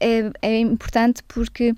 é, 0.00 0.30
é, 0.42 0.58
importante 0.58 1.22
porque, 1.24 1.74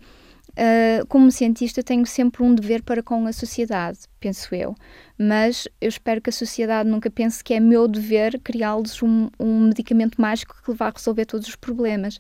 uh, 0.56 1.06
como 1.06 1.30
cientista, 1.30 1.82
tenho 1.82 2.06
sempre 2.06 2.42
um 2.42 2.54
dever 2.54 2.82
para 2.82 3.02
com 3.02 3.26
a 3.26 3.32
sociedade, 3.32 4.00
penso 4.18 4.54
eu. 4.54 4.74
Mas 5.18 5.68
eu 5.80 5.88
espero 5.88 6.20
que 6.20 6.30
a 6.30 6.32
sociedade 6.32 6.88
nunca 6.88 7.10
pense 7.10 7.42
que 7.42 7.54
é 7.54 7.60
meu 7.60 7.86
dever 7.86 8.40
criar-lhes 8.40 9.02
um, 9.02 9.28
um 9.38 9.60
medicamento 9.68 10.20
mágico 10.20 10.56
que 10.64 10.72
vai 10.72 10.92
resolver 10.94 11.26
todos 11.26 11.48
os 11.48 11.56
problemas. 11.56 12.18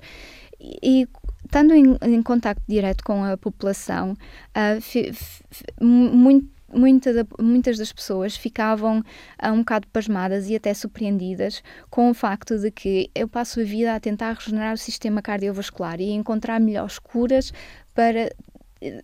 E, 0.60 1.06
estando 1.44 1.74
em, 1.74 1.96
em 2.02 2.22
contato 2.22 2.62
direto 2.66 3.04
com 3.04 3.24
a 3.24 3.36
população, 3.36 4.12
uh, 4.56 5.84
muito 5.84 6.56
Muita 6.68 7.14
da, 7.14 7.24
muitas 7.40 7.78
das 7.78 7.92
pessoas 7.92 8.36
ficavam 8.36 8.98
uh, 8.98 9.52
um 9.52 9.58
bocado 9.58 9.86
pasmadas 9.92 10.50
e 10.50 10.56
até 10.56 10.74
surpreendidas 10.74 11.62
com 11.88 12.10
o 12.10 12.14
facto 12.14 12.58
de 12.58 12.72
que 12.72 13.08
eu 13.14 13.28
passo 13.28 13.60
a 13.60 13.62
vida 13.62 13.94
a 13.94 14.00
tentar 14.00 14.32
regenerar 14.32 14.74
o 14.74 14.76
sistema 14.76 15.22
cardiovascular 15.22 16.00
e 16.00 16.10
encontrar 16.10 16.60
melhores 16.60 16.98
curas 16.98 17.52
para 17.96 18.30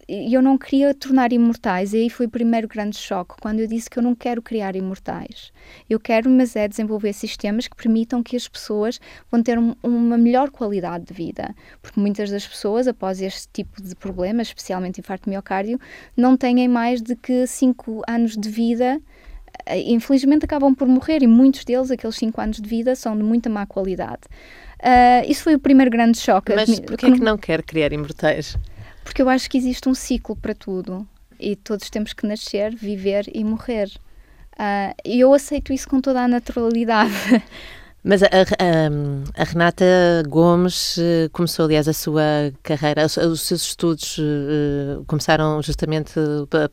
eu 0.07 0.43
não 0.43 0.59
queria 0.59 0.93
tornar 0.93 1.33
imortais, 1.33 1.95
e 1.95 1.97
aí 1.97 2.11
foi 2.11 2.27
o 2.27 2.29
primeiro 2.29 2.69
grande 2.69 2.97
choque, 2.99 3.37
quando 3.41 3.61
eu 3.61 3.67
disse 3.67 3.89
que 3.89 3.99
eu 3.99 4.03
não 4.03 4.15
quero 4.15 4.43
criar 4.43 4.77
imortais. 4.77 5.51
Eu 5.89 5.99
quero, 5.99 6.29
mas 6.29 6.55
é 6.55 6.69
desenvolver 6.69 7.15
sistemas 7.15 7.67
que 7.67 7.75
permitam 7.75 8.23
que 8.23 8.37
as 8.37 8.47
pessoas 8.47 9.01
vão 9.31 9.43
ter 9.43 9.59
um, 9.59 9.75
uma 9.83 10.19
melhor 10.19 10.51
qualidade 10.51 11.07
de 11.07 11.15
vida, 11.15 11.55
porque 11.81 11.99
muitas 11.99 12.31
das 12.31 12.47
pessoas, 12.47 12.87
após 12.87 13.23
este 13.23 13.49
tipo 13.51 13.83
de 13.83 13.95
problemas, 13.97 14.49
especialmente 14.49 15.01
infarto 15.01 15.31
miocárdio, 15.31 15.81
não 16.15 16.37
têm 16.37 16.69
mais 16.69 17.01
de 17.01 17.17
que 17.17 17.47
5 17.47 18.03
anos 18.07 18.37
de 18.37 18.51
vida 18.51 19.01
eh, 19.65 19.81
infelizmente 19.91 20.45
acabam 20.45 20.75
por 20.75 20.87
morrer 20.87 21.23
e 21.23 21.27
muitos 21.27 21.65
deles, 21.65 21.91
aqueles 21.91 22.17
5 22.17 22.39
anos 22.39 22.61
de 22.61 22.69
vida, 22.69 22.95
são 22.95 23.17
de 23.17 23.23
muita 23.23 23.49
má 23.49 23.65
qualidade. 23.65 24.21
Uh, 24.83 25.31
isso 25.31 25.45
foi 25.45 25.55
o 25.55 25.61
primeiro 25.61 25.91
grande 25.91 26.19
choque. 26.19 26.53
Mas 26.55 26.81
porquê 26.81 27.07
é 27.07 27.13
que 27.13 27.21
não 27.21 27.39
quer 27.39 27.63
criar 27.63 27.93
imortais? 27.93 28.59
Porque 29.13 29.21
eu 29.21 29.29
acho 29.29 29.51
que 29.51 29.59
existe 29.59 29.91
um 29.91 29.95
ciclo 29.95 30.35
para 30.35 30.55
tudo 30.55 31.07
e 31.39 31.55
todos 31.55 31.91
temos 31.91 32.15
que 32.15 32.27
nascer, 32.27 32.75
viver 32.75 33.31
e 33.31 33.45
morrer. 33.45 33.91
Uh, 34.55 34.97
e 35.05 35.21
eu 35.21 35.35
aceito 35.35 35.71
isso 35.71 35.87
com 35.87 36.01
toda 36.01 36.23
a 36.23 36.27
naturalidade. 36.27 37.13
Mas 38.05 38.21
a, 38.21 38.27
a, 38.27 39.43
a, 39.43 39.45
Renata 39.45 39.85
Gomes 40.27 40.99
eh, 40.99 41.29
começou, 41.33 41.67
aliás, 41.67 41.87
a 41.87 41.93
sua 41.93 42.53
carreira, 42.61 43.07
os, 43.07 43.17
os 43.17 43.43
seus 43.43 43.63
estudos 43.63 44.19
uh, 44.19 45.05
começaram 45.07 45.63
justamente 45.63 46.13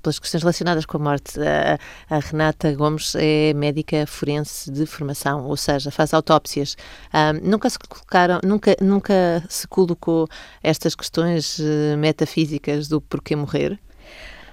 pelas 0.02 0.18
questões 0.18 0.42
relacionadas 0.42 0.88
com 0.88 0.98
a 0.98 1.00
morte. 1.00 1.40
A, 1.40 1.78
a, 2.10 2.20
Renata 2.20 2.74
Gomes 2.74 3.14
é 3.16 3.54
médica 3.54 4.08
forense 4.08 4.72
de 4.72 4.88
formação, 4.88 5.46
ou 5.46 5.56
seja, 5.56 5.92
faz 5.92 6.16
autópsias. 6.16 6.76
Uh, 7.14 7.48
nunca 7.48 7.70
se 7.70 7.78
colocaram, 7.78 8.40
nunca, 8.44 8.76
nunca 8.82 9.44
se 9.48 9.68
colocou 9.68 10.28
estas 10.64 10.96
questões 10.96 11.60
metafísicas 12.00 12.88
do 12.88 13.00
porquê 13.00 13.36
morrer? 13.36 13.80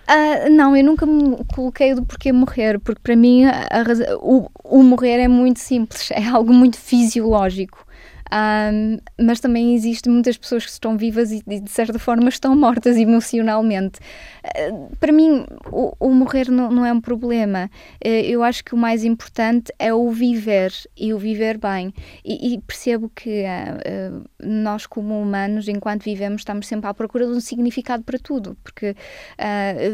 Uh, 0.08 0.50
não, 0.50 0.76
eu 0.76 0.84
nunca 0.84 1.04
me 1.04 1.36
coloquei 1.52 1.94
do 1.94 2.04
porquê 2.04 2.32
morrer, 2.32 2.78
porque 2.78 3.00
para 3.02 3.16
mim 3.16 3.44
a, 3.44 3.66
a, 3.70 4.16
o, 4.18 4.48
o 4.62 4.82
morrer 4.82 5.18
é 5.18 5.28
muito 5.28 5.58
simples, 5.58 6.10
é 6.14 6.24
algo 6.24 6.52
muito 6.52 6.78
fisiológico. 6.78 7.85
Um, 8.32 8.98
mas 9.24 9.38
também 9.40 9.74
existem 9.74 10.12
muitas 10.12 10.36
pessoas 10.36 10.64
que 10.64 10.70
estão 10.70 10.96
vivas 10.96 11.30
e, 11.30 11.42
de 11.42 11.70
certa 11.70 11.98
forma 11.98 12.28
estão 12.28 12.56
mortas 12.56 12.96
emocionalmente. 12.96 14.00
Uh, 14.44 14.94
para 14.96 15.12
mim, 15.12 15.44
o, 15.70 15.92
o 16.00 16.10
morrer 16.10 16.50
não, 16.50 16.70
não, 16.70 16.84
é 16.84 16.92
um 16.92 17.00
problema. 17.00 17.70
Uh, 18.04 18.08
eu 18.08 18.42
acho 18.42 18.64
que 18.64 18.74
o 18.74 18.76
mais 18.76 19.04
importante 19.04 19.72
é 19.78 19.94
o 19.94 20.10
viver 20.10 20.72
e 20.96 21.12
o 21.14 21.18
viver 21.18 21.58
bem. 21.58 21.92
E, 22.24 22.54
e 22.54 22.60
percebo 22.60 23.10
que 23.14 23.44
uh, 23.44 24.24
nós, 24.42 24.86
como 24.86 25.20
humanos, 25.20 25.68
enquanto 25.68 26.02
vivemos, 26.02 26.40
estamos 26.40 26.66
sempre 26.66 26.88
à 26.90 26.94
procura 26.94 27.26
de 27.26 27.32
um 27.32 27.40
significado 27.40 28.02
para 28.02 28.18
tudo, 28.18 28.56
porque 28.62 28.94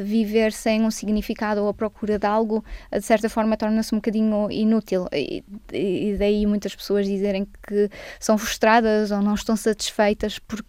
viver 0.05 0.53
sem 0.53 0.83
um 0.83 0.91
significado 0.91 1.63
ou 1.63 1.69
à 1.69 1.75
procura 1.75 2.19
de 2.19 2.27
algo, 2.27 2.65
de 2.93 3.03
certa 3.03 3.29
forma, 3.29 3.57
torna-se 3.57 3.95
um 3.95 3.99
bocadinho 3.99 4.51
inútil. 4.51 5.07
E, 5.13 5.45
e 5.73 6.17
daí 6.19 6.47
muitas 6.47 6.75
pessoas 6.75 7.07
dizerem 7.07 7.47
que 7.67 7.91
são 8.25 8.39
frustradas 8.39 9.11
ou 9.11 9.21
não 9.21 9.35
estão 9.35 9.57
satisfeitas 9.57 10.39
porque 10.39 10.69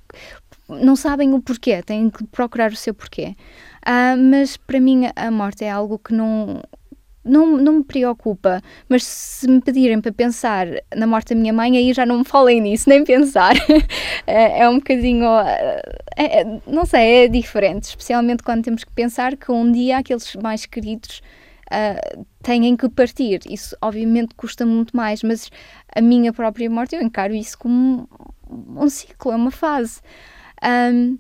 não 0.67 0.95
sabem 0.95 1.33
o 1.33 1.41
porquê, 1.41 1.83
têm 1.83 2.09
que 2.09 2.23
procurar 2.25 2.71
o 2.71 2.75
seu 2.75 2.93
porquê. 2.93 3.35
Uh, 3.85 4.17
mas 4.17 4.57
para 4.57 4.79
mim 4.79 5.03
a 5.15 5.29
morte 5.29 5.63
é 5.63 5.69
algo 5.69 5.99
que 5.99 6.13
não, 6.13 6.61
não, 7.23 7.57
não 7.57 7.73
me 7.73 7.83
preocupa, 7.83 8.61
mas 8.89 9.03
se 9.03 9.47
me 9.47 9.61
pedirem 9.61 10.01
para 10.01 10.11
pensar 10.11 10.67
na 10.95 11.05
morte 11.05 11.33
da 11.33 11.39
minha 11.39 11.53
mãe, 11.53 11.77
aí 11.77 11.93
já 11.93 12.05
não 12.05 12.19
me 12.19 12.25
falem 12.25 12.61
nisso, 12.61 12.89
nem 12.89 13.03
pensar. 13.03 13.53
é, 14.25 14.61
é, 14.61 14.69
um 14.69 14.75
bocadinho. 14.75 15.25
É, 16.15 16.41
é, 16.41 16.59
não 16.65 16.85
sei, 16.85 17.25
é 17.25 17.27
diferente, 17.27 17.83
especialmente 17.83 18.41
quando 18.41 18.63
temos 18.63 18.83
que 18.83 18.91
pensar 18.91 19.37
que 19.37 19.51
um 19.51 19.71
dia 19.71 19.97
aqueles 19.97 20.35
mais 20.37 20.65
queridos 20.65 21.21
uh, 21.73 22.25
têm 22.41 22.75
que 22.77 22.87
partir. 22.89 23.41
Isso, 23.49 23.75
obviamente, 23.81 24.35
custa 24.35 24.65
muito 24.65 24.95
mais, 24.95 25.23
mas 25.23 25.49
a 25.95 26.01
minha 26.01 26.31
própria 26.31 26.69
morte 26.69 26.95
eu 26.95 27.01
encaro 27.01 27.33
isso 27.33 27.57
como 27.57 28.07
um, 28.49 28.83
um 28.83 28.89
ciclo, 28.89 29.31
é 29.31 29.35
uma 29.35 29.51
fase. 29.51 30.01
Um, 30.63 31.17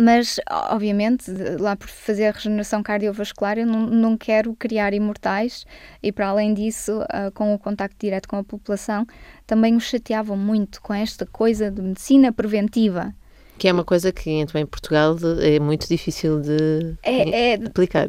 mas, 0.00 0.38
obviamente, 0.70 1.28
lá 1.58 1.74
por 1.74 1.88
fazer 1.88 2.26
a 2.26 2.30
regeneração 2.30 2.84
cardiovascular, 2.84 3.58
eu 3.58 3.66
não, 3.66 3.84
não 3.86 4.16
quero 4.16 4.54
criar 4.54 4.94
imortais 4.94 5.66
e, 6.00 6.12
para 6.12 6.28
além 6.28 6.54
disso, 6.54 7.00
uh, 7.00 7.32
com 7.34 7.52
o 7.52 7.58
contacto 7.58 7.96
direto 7.98 8.28
com 8.28 8.36
a 8.36 8.44
população, 8.44 9.04
também 9.44 9.74
os 9.74 9.82
chateavam 9.82 10.36
muito 10.36 10.80
com 10.80 10.94
esta 10.94 11.26
coisa 11.26 11.68
de 11.68 11.82
medicina 11.82 12.32
preventiva. 12.32 13.12
Que 13.58 13.66
é 13.66 13.72
uma 13.72 13.84
coisa 13.84 14.12
que, 14.12 14.30
então, 14.30 14.60
em 14.60 14.66
Portugal, 14.66 15.16
é 15.42 15.58
muito 15.58 15.88
difícil 15.88 16.40
de 16.40 16.96
é, 17.02 17.54
é, 17.54 17.54
aplicar. 17.54 18.06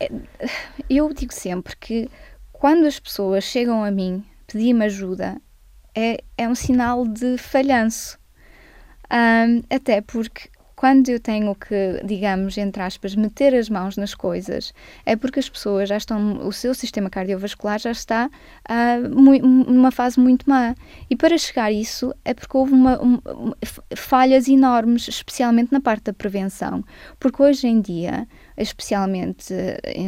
É, 0.00 0.10
eu 0.88 1.12
digo 1.12 1.32
sempre 1.32 1.76
que 1.76 2.10
quando 2.52 2.86
as 2.86 2.98
pessoas 2.98 3.44
chegam 3.44 3.84
a 3.84 3.90
mim 3.90 4.24
pedir-me 4.46 4.84
ajuda, 4.84 5.40
é, 5.94 6.18
é 6.36 6.48
um 6.48 6.54
sinal 6.54 7.06
de 7.06 7.38
falhanço. 7.38 8.18
Um, 9.10 9.62
até 9.70 10.00
porque 10.00 10.48
quando 10.76 11.08
eu 11.08 11.18
tenho 11.18 11.54
que, 11.54 12.02
digamos, 12.04 12.58
entre 12.58 12.82
aspas, 12.82 13.14
meter 13.14 13.54
as 13.54 13.70
mãos 13.70 13.96
nas 13.96 14.14
coisas, 14.14 14.74
é 15.06 15.16
porque 15.16 15.40
as 15.40 15.48
pessoas 15.48 15.88
já 15.88 15.96
estão, 15.96 16.46
o 16.46 16.52
seu 16.52 16.74
sistema 16.74 17.08
cardiovascular 17.08 17.78
já 17.78 17.90
está 17.90 18.28
uh, 18.68 19.08
numa 19.08 19.90
fase 19.90 20.20
muito 20.20 20.48
má. 20.48 20.74
E 21.08 21.16
para 21.16 21.38
chegar 21.38 21.64
a 21.64 21.72
isso 21.72 22.14
é 22.26 22.34
porque 22.34 22.54
houve 22.54 22.74
uma, 22.74 23.02
um, 23.02 23.18
falhas 23.96 24.48
enormes, 24.48 25.08
especialmente 25.08 25.72
na 25.72 25.80
parte 25.80 26.04
da 26.04 26.12
prevenção. 26.12 26.84
Porque 27.18 27.42
hoje 27.42 27.66
em 27.66 27.80
dia, 27.80 28.28
especialmente 28.58 29.54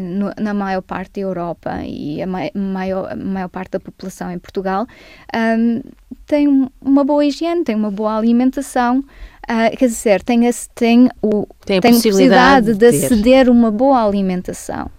no, 0.03 0.33
na 0.39 0.53
maior 0.53 0.83
parte 0.83 1.15
da 1.15 1.21
Europa 1.23 1.81
e 1.83 2.21
a 2.23 2.27
maior, 2.27 3.11
a 3.11 3.17
maior 3.17 3.49
parte 3.49 3.71
da 3.71 3.81
população 3.81 4.31
em 4.31 4.39
Portugal, 4.39 4.87
um, 5.35 5.81
tem 6.27 6.69
uma 6.81 7.05
boa 7.05 7.25
higiene, 7.25 7.65
tem 7.65 7.75
uma 7.75 7.91
boa 7.91 8.19
alimentação. 8.19 9.03
Uh, 9.49 9.75
quer 9.77 9.87
dizer, 9.87 10.23
tem, 10.23 10.47
a, 10.47 10.51
tem, 10.75 11.09
o, 11.23 11.47
tem 11.65 11.79
a 11.79 11.81
tem 11.81 11.93
possibilidade, 11.93 12.75
de, 12.75 12.79
de 12.79 12.87
aceder 12.87 13.49
uma 13.49 13.71
boa 13.71 14.05
alimentação, 14.05 14.91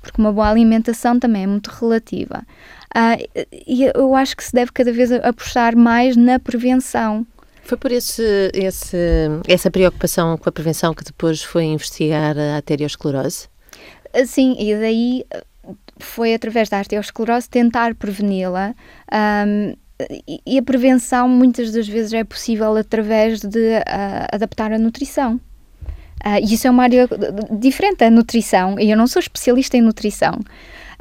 porque 0.00 0.20
uma 0.20 0.32
boa 0.32 0.48
alimentação 0.48 1.18
também 1.18 1.42
é 1.42 1.46
muito 1.46 1.68
relativa. 1.68 2.46
Uh, 2.94 3.46
e 3.66 3.90
eu 3.92 4.14
acho 4.14 4.36
que 4.36 4.44
se 4.44 4.52
deve 4.52 4.70
cada 4.70 4.92
vez 4.92 5.10
apostar 5.10 5.76
mais 5.76 6.16
na 6.16 6.38
prevenção. 6.38 7.26
Foi 7.64 7.76
por 7.76 7.90
esse, 7.90 8.22
esse, 8.54 8.96
essa 9.48 9.72
preocupação 9.72 10.38
com 10.38 10.48
a 10.48 10.52
prevenção 10.52 10.94
que 10.94 11.02
depois 11.02 11.42
foi 11.42 11.64
investigar 11.64 12.38
a 12.38 12.56
arteriosclerose? 12.56 13.48
Ah, 14.14 14.24
sim, 14.24 14.54
e 14.56 14.72
daí 14.76 15.26
foi 15.98 16.32
através 16.32 16.68
da 16.68 16.78
arteriosclerose 16.78 17.48
tentar 17.48 17.94
preveni-la. 17.96 18.72
Um, 19.12 19.74
e 20.46 20.58
a 20.58 20.62
prevenção 20.62 21.28
muitas 21.28 21.72
das 21.72 21.88
vezes 21.88 22.12
é 22.12 22.22
possível 22.22 22.76
através 22.76 23.40
de 23.40 23.78
uh, 23.78 24.28
adaptar 24.32 24.72
a 24.72 24.78
nutrição. 24.78 25.40
Uh, 26.24 26.40
e 26.42 26.54
isso 26.54 26.66
é 26.66 26.70
uma 26.70 26.82
área 26.82 27.08
diferente 27.50 27.98
da 27.98 28.10
nutrição, 28.10 28.78
e 28.78 28.90
eu 28.90 28.96
não 28.96 29.06
sou 29.06 29.20
especialista 29.20 29.76
em 29.76 29.80
nutrição. 29.80 30.38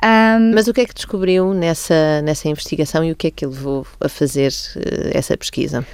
Um, 0.03 0.53
Mas 0.53 0.67
o 0.67 0.73
que 0.73 0.81
é 0.81 0.85
que 0.85 0.93
descobriu 0.93 1.53
nessa, 1.53 2.21
nessa 2.21 2.47
investigação 2.49 3.03
e 3.03 3.11
o 3.11 3.15
que 3.15 3.27
é 3.27 3.31
que 3.31 3.45
levou 3.45 3.87
a 3.99 4.09
fazer 4.09 4.51
uh, 4.51 5.11
essa 5.13 5.37
pesquisa? 5.37 5.85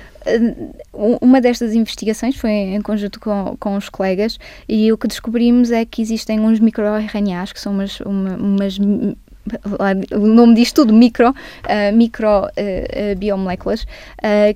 uma 0.93 1.41
destas 1.41 1.73
investigações 1.73 2.35
foi 2.35 2.51
em 2.51 2.81
conjunto 2.81 3.19
com, 3.19 3.57
com 3.59 3.75
os 3.75 3.89
colegas 3.89 4.37
e 4.69 4.91
o 4.91 4.97
que 4.97 5.07
descobrimos 5.07 5.71
é 5.71 5.83
que 5.83 5.99
existem 5.99 6.39
uns 6.39 6.59
microRNAs, 6.59 7.51
que 7.51 7.59
são 7.59 7.73
umas, 7.73 7.99
uma, 8.01 8.35
umas 8.35 8.77
o 10.11 10.27
nome 10.27 10.55
diz 10.55 10.71
tudo, 10.71 10.93
micro, 10.93 11.29
uh, 11.29 11.95
micro 11.95 12.27
uh, 12.27 12.43
uh, 12.45 13.15
biomoléculas, 13.17 13.85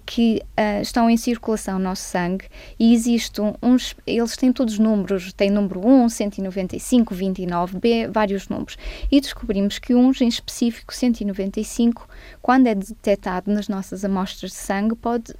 que 0.05 0.41
estão 0.81 1.09
em 1.09 1.17
circulação 1.17 1.77
no 1.77 1.85
nosso 1.85 2.03
sangue 2.03 2.45
e 2.79 2.93
existem 2.93 3.53
uns, 3.61 3.95
eles 4.05 4.37
têm 4.37 4.53
todos 4.53 4.75
os 4.75 4.79
números, 4.79 5.33
tem 5.33 5.49
número 5.49 5.85
1, 5.85 6.09
195, 6.09 7.13
29B, 7.13 8.09
vários 8.11 8.47
números. 8.47 8.77
E 9.11 9.19
descobrimos 9.19 9.79
que 9.79 9.93
uns 9.93 10.21
em 10.21 10.27
específico, 10.27 10.93
195, 10.93 12.07
quando 12.41 12.67
é 12.67 12.75
detectado 12.75 13.51
nas 13.51 13.67
nossas 13.67 14.05
amostras 14.05 14.51
de 14.51 14.57
sangue, 14.57 14.95
pode 14.95 15.33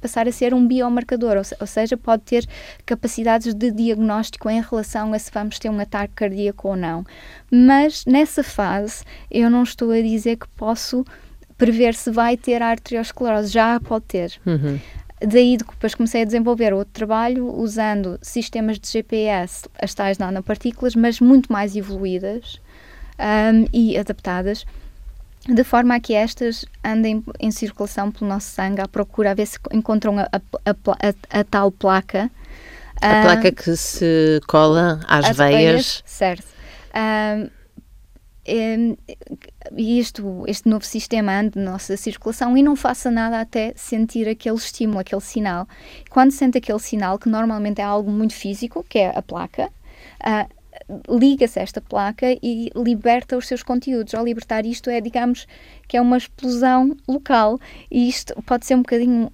passar 0.00 0.28
a 0.28 0.32
ser 0.32 0.52
um 0.52 0.66
biomarcador, 0.66 1.36
ou, 1.36 1.42
ou 1.60 1.66
seja, 1.66 1.96
pode 1.96 2.22
ter 2.22 2.46
capacidades 2.84 3.54
de 3.54 3.70
diagnóstico 3.70 4.50
em 4.50 4.60
relação 4.60 5.12
a 5.12 5.18
se 5.18 5.30
vamos 5.32 5.58
ter 5.58 5.70
um 5.70 5.80
ataque 5.80 6.14
cardíaco 6.14 6.68
ou 6.68 6.76
não. 6.76 7.04
Mas 7.50 8.04
nessa 8.04 8.42
fase, 8.42 9.04
eu 9.30 9.48
não 9.48 9.62
estou 9.62 9.90
a 9.90 10.00
dizer 10.00 10.36
que 10.36 10.48
posso 10.48 11.04
prever 11.56 11.94
se 11.94 12.10
vai 12.10 12.36
ter 12.36 12.62
arteriosclerose, 12.62 13.52
já 13.52 13.80
pode 13.80 14.04
ter. 14.04 14.32
Uhum. 14.46 14.78
Daí 15.20 15.56
depois 15.56 15.94
comecei 15.94 16.22
a 16.22 16.24
desenvolver 16.24 16.72
outro 16.72 16.92
trabalho 16.92 17.52
usando 17.52 18.18
sistemas 18.22 18.78
de 18.78 18.88
GPS, 18.88 19.68
as 19.80 19.92
tais 19.92 20.16
nanopartículas, 20.16 20.94
mas 20.94 21.20
muito 21.20 21.52
mais 21.52 21.74
evoluídas 21.74 22.60
um, 23.18 23.66
e 23.72 23.98
adaptadas, 23.98 24.64
de 25.48 25.64
forma 25.64 25.96
a 25.96 26.00
que 26.00 26.14
estas 26.14 26.64
andem 26.84 27.24
em 27.40 27.50
circulação 27.50 28.12
pelo 28.12 28.30
nosso 28.30 28.50
sangue 28.50 28.80
à 28.80 28.86
procura, 28.86 29.32
a 29.32 29.34
ver 29.34 29.46
se 29.46 29.58
encontram 29.72 30.20
a, 30.20 30.28
a, 30.32 30.70
a, 30.70 31.40
a 31.40 31.44
tal 31.44 31.72
placa. 31.72 32.30
A 33.00 33.22
placa 33.22 33.50
que 33.50 33.76
se 33.76 34.40
cola 34.46 35.00
às 35.08 35.36
veias. 35.36 35.52
veias. 35.56 36.02
Certo. 36.06 36.57
Uh, 36.90 37.50
e 39.76 39.98
isto, 39.98 40.44
este 40.46 40.68
novo 40.68 40.84
sistema 40.84 41.38
ande 41.38 41.58
na 41.58 41.72
nossa 41.72 41.96
circulação 41.96 42.56
e 42.56 42.62
não 42.62 42.74
faça 42.74 43.10
nada 43.10 43.40
até 43.40 43.74
sentir 43.76 44.26
aquele 44.26 44.56
estímulo, 44.56 45.00
aquele 45.00 45.20
sinal. 45.20 45.68
Quando 46.08 46.30
sente 46.30 46.56
aquele 46.56 46.78
sinal, 46.78 47.18
que 47.18 47.28
normalmente 47.28 47.80
é 47.80 47.84
algo 47.84 48.10
muito 48.10 48.32
físico, 48.34 48.84
que 48.88 49.00
é 49.00 49.12
a 49.14 49.20
placa, 49.20 49.70
uh, 50.20 51.18
liga-se 51.18 51.58
a 51.58 51.62
esta 51.62 51.80
placa 51.80 52.26
e 52.42 52.70
liberta 52.74 53.36
os 53.36 53.46
seus 53.46 53.62
conteúdos. 53.62 54.14
Ao 54.14 54.24
libertar 54.24 54.64
isto 54.64 54.88
é, 54.88 55.00
digamos, 55.00 55.46
que 55.86 55.96
é 55.96 56.00
uma 56.00 56.16
explosão 56.16 56.96
local 57.06 57.58
e 57.90 58.08
isto 58.08 58.34
pode 58.42 58.64
ser 58.64 58.74
um 58.74 58.82
bocadinho 58.82 59.30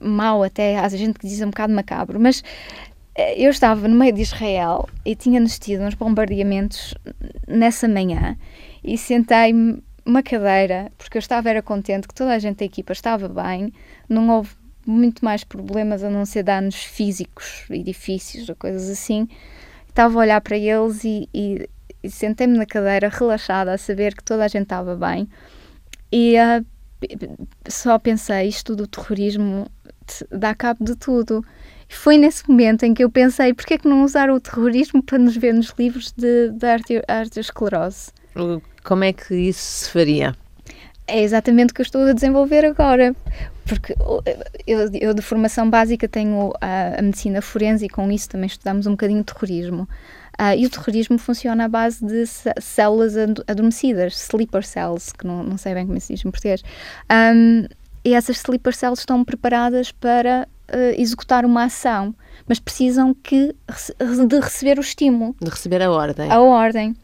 mau 0.00 0.42
até, 0.42 0.78
há 0.78 0.88
gente 0.88 1.18
que 1.18 1.26
diz 1.26 1.40
um 1.42 1.50
bocado 1.50 1.72
macabro, 1.72 2.18
mas 2.18 2.42
eu 3.16 3.50
estava 3.50 3.86
no 3.88 3.94
meio 3.96 4.12
de 4.12 4.22
Israel 4.22 4.88
e 5.04 5.14
tinha-nos 5.14 5.58
tido 5.58 5.82
uns 5.82 5.94
bombardeamentos 5.94 6.94
nessa 7.46 7.88
manhã 7.88 8.36
e 8.82 8.96
sentei-me 8.96 9.82
uma 10.04 10.22
cadeira 10.22 10.90
porque 10.96 11.18
eu 11.18 11.20
estava 11.20 11.50
era 11.50 11.62
contente 11.62 12.08
que 12.08 12.14
toda 12.14 12.32
a 12.32 12.38
gente 12.38 12.58
da 12.58 12.64
equipa 12.64 12.92
estava 12.92 13.28
bem, 13.28 13.72
não 14.08 14.28
houve 14.28 14.50
muito 14.86 15.24
mais 15.24 15.44
problemas 15.44 16.02
a 16.02 16.10
não 16.10 16.24
ser 16.24 16.42
danos 16.42 16.76
físicos, 16.76 17.64
edifícios 17.70 18.48
ou 18.48 18.56
coisas 18.56 18.88
assim. 18.88 19.28
Estava 19.88 20.18
a 20.18 20.22
olhar 20.22 20.40
para 20.40 20.56
eles 20.56 21.04
e, 21.04 21.28
e, 21.34 21.68
e 22.02 22.10
sentei-me 22.10 22.56
na 22.56 22.64
cadeira 22.64 23.08
relaxada 23.08 23.72
a 23.72 23.78
saber 23.78 24.14
que 24.14 24.24
toda 24.24 24.44
a 24.44 24.48
gente 24.48 24.62
estava 24.62 24.96
bem 24.96 25.28
e 26.12 26.34
uh, 26.36 26.64
só 27.68 27.98
pensei 27.98 28.48
isto 28.48 28.74
do 28.74 28.86
terrorismo 28.86 29.66
dá 30.30 30.54
cabo 30.54 30.84
de 30.84 30.96
tudo 30.96 31.44
foi 31.90 32.16
nesse 32.16 32.48
momento 32.48 32.84
em 32.84 32.94
que 32.94 33.02
eu 33.02 33.10
pensei, 33.10 33.52
porquê 33.52 33.74
é 33.74 33.78
que 33.78 33.88
não 33.88 34.04
usar 34.04 34.30
o 34.30 34.38
terrorismo 34.40 35.02
para 35.02 35.18
nos 35.18 35.36
ver 35.36 35.52
nos 35.52 35.74
livros 35.76 36.12
de, 36.12 36.50
de 36.50 36.66
arteriosclerose? 37.08 38.12
Como 38.84 39.04
é 39.04 39.12
que 39.12 39.34
isso 39.34 39.84
se 39.84 39.90
faria? 39.90 40.34
É 41.06 41.20
exatamente 41.20 41.72
o 41.72 41.74
que 41.74 41.80
eu 41.80 41.84
estou 41.84 42.02
a 42.02 42.12
desenvolver 42.12 42.64
agora, 42.64 43.14
porque 43.66 43.96
eu, 44.66 44.88
eu 44.94 45.12
de 45.12 45.20
formação 45.20 45.68
básica 45.68 46.06
tenho 46.06 46.52
a, 46.60 47.00
a, 47.00 47.02
medicina 47.02 47.42
forense 47.42 47.86
e 47.86 47.88
com 47.88 48.10
isso 48.12 48.28
também 48.28 48.46
estudamos 48.46 48.86
um 48.86 48.92
bocadinho 48.92 49.24
terrorismo. 49.24 49.88
Uh, 50.40 50.56
e 50.56 50.66
o 50.66 50.70
terrorismo 50.70 51.18
funciona 51.18 51.64
à 51.64 51.68
base 51.68 52.06
de 52.06 52.24
células 52.60 53.16
adormecidas, 53.48 54.14
sleeper 54.14 54.64
cells, 54.64 55.12
que 55.12 55.26
não, 55.26 55.42
não 55.42 55.58
sei 55.58 55.74
bem 55.74 55.86
como 55.86 56.00
se 56.00 56.14
diz 56.14 56.24
em 56.24 56.30
português. 56.30 56.62
Um, 57.12 57.66
e 58.04 58.14
essas 58.14 58.36
sleeper 58.36 58.74
cells 58.74 59.00
estão 59.00 59.24
preparadas 59.24 59.92
para 59.92 60.48
uh, 60.70 61.00
executar 61.00 61.44
uma 61.44 61.64
ação, 61.64 62.14
mas 62.48 62.58
precisam 62.58 63.14
que, 63.14 63.54
de 64.28 64.40
receber 64.40 64.78
o 64.78 64.80
estímulo. 64.80 65.34
De 65.40 65.50
receber 65.50 65.82
a 65.82 65.90
ordem. 65.90 66.30
A 66.30 66.40
ordem. 66.40 66.96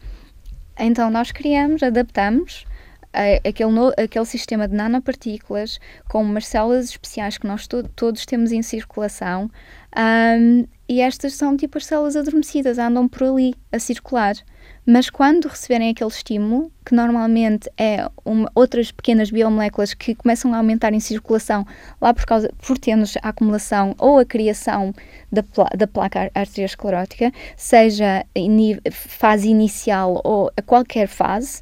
Então 0.79 1.09
nós 1.09 1.31
criamos, 1.31 1.81
adaptamos 1.83 2.65
uh, 3.07 3.47
aquele, 3.47 3.71
no, 3.71 3.89
aquele 3.97 4.25
sistema 4.25 4.67
de 4.67 4.75
nanopartículas 4.75 5.79
com 6.07 6.21
umas 6.21 6.47
células 6.47 6.85
especiais 6.85 7.37
que 7.37 7.47
nós 7.47 7.67
to 7.67 7.83
todos 7.95 8.25
temos 8.25 8.51
em 8.51 8.61
circulação 8.61 9.49
um, 9.97 10.65
e 10.89 11.01
estas 11.01 11.33
são 11.33 11.57
tipo 11.57 11.77
as 11.77 11.85
células 11.85 12.15
adormecidas, 12.15 12.77
andam 12.77 13.07
por 13.07 13.23
ali 13.23 13.53
a 13.71 13.79
circular. 13.79 14.35
Mas 14.85 15.09
quando 15.09 15.49
receberem 15.49 15.89
aquele 15.89 16.09
estímulo, 16.09 16.71
que 16.85 16.95
normalmente 16.95 17.69
é 17.77 18.09
uma, 18.23 18.49
outras 18.55 18.89
pequenas 18.89 19.29
biomoléculas 19.29 19.93
que 19.93 20.15
começam 20.15 20.53
a 20.53 20.57
aumentar 20.57 20.93
em 20.93 20.99
circulação 21.01 21.67
lá 21.99 22.13
por 22.13 22.25
causa 22.25 22.49
por 22.65 22.77
termos 22.77 23.17
a 23.21 23.29
acumulação 23.29 23.93
ou 23.97 24.19
a 24.19 24.25
criação 24.25 24.93
da, 25.29 25.43
pla, 25.43 25.65
da 25.77 25.87
placa 25.87 26.31
arteriosclerótica, 26.33 27.33
seja 27.57 28.25
em 28.33 28.79
fase 28.91 29.49
inicial 29.49 30.21
ou 30.23 30.49
a 30.55 30.61
qualquer 30.61 31.09
fase, 31.09 31.61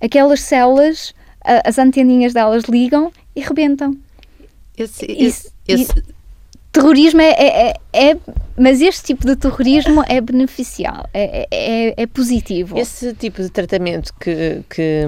aquelas 0.00 0.40
células, 0.40 1.14
as 1.40 1.78
anteninhas 1.78 2.32
delas 2.32 2.64
ligam 2.64 3.12
e 3.36 3.40
rebentam. 3.42 3.96
Esse, 4.76 5.06
esse, 5.08 5.52
esse, 5.68 6.15
terrorismo 6.76 7.20
é, 7.22 7.30
é, 7.30 7.68
é, 7.68 8.10
é, 8.10 8.16
Mas 8.56 8.80
este 8.80 9.04
tipo 9.04 9.26
de 9.26 9.34
terrorismo 9.36 10.04
é 10.06 10.20
beneficial, 10.20 11.08
é, 11.14 11.48
é, 11.50 12.02
é 12.02 12.06
positivo. 12.06 12.78
Esse 12.78 13.14
tipo 13.14 13.42
de 13.42 13.50
tratamento 13.50 14.12
que, 14.20 14.62
que, 14.68 15.04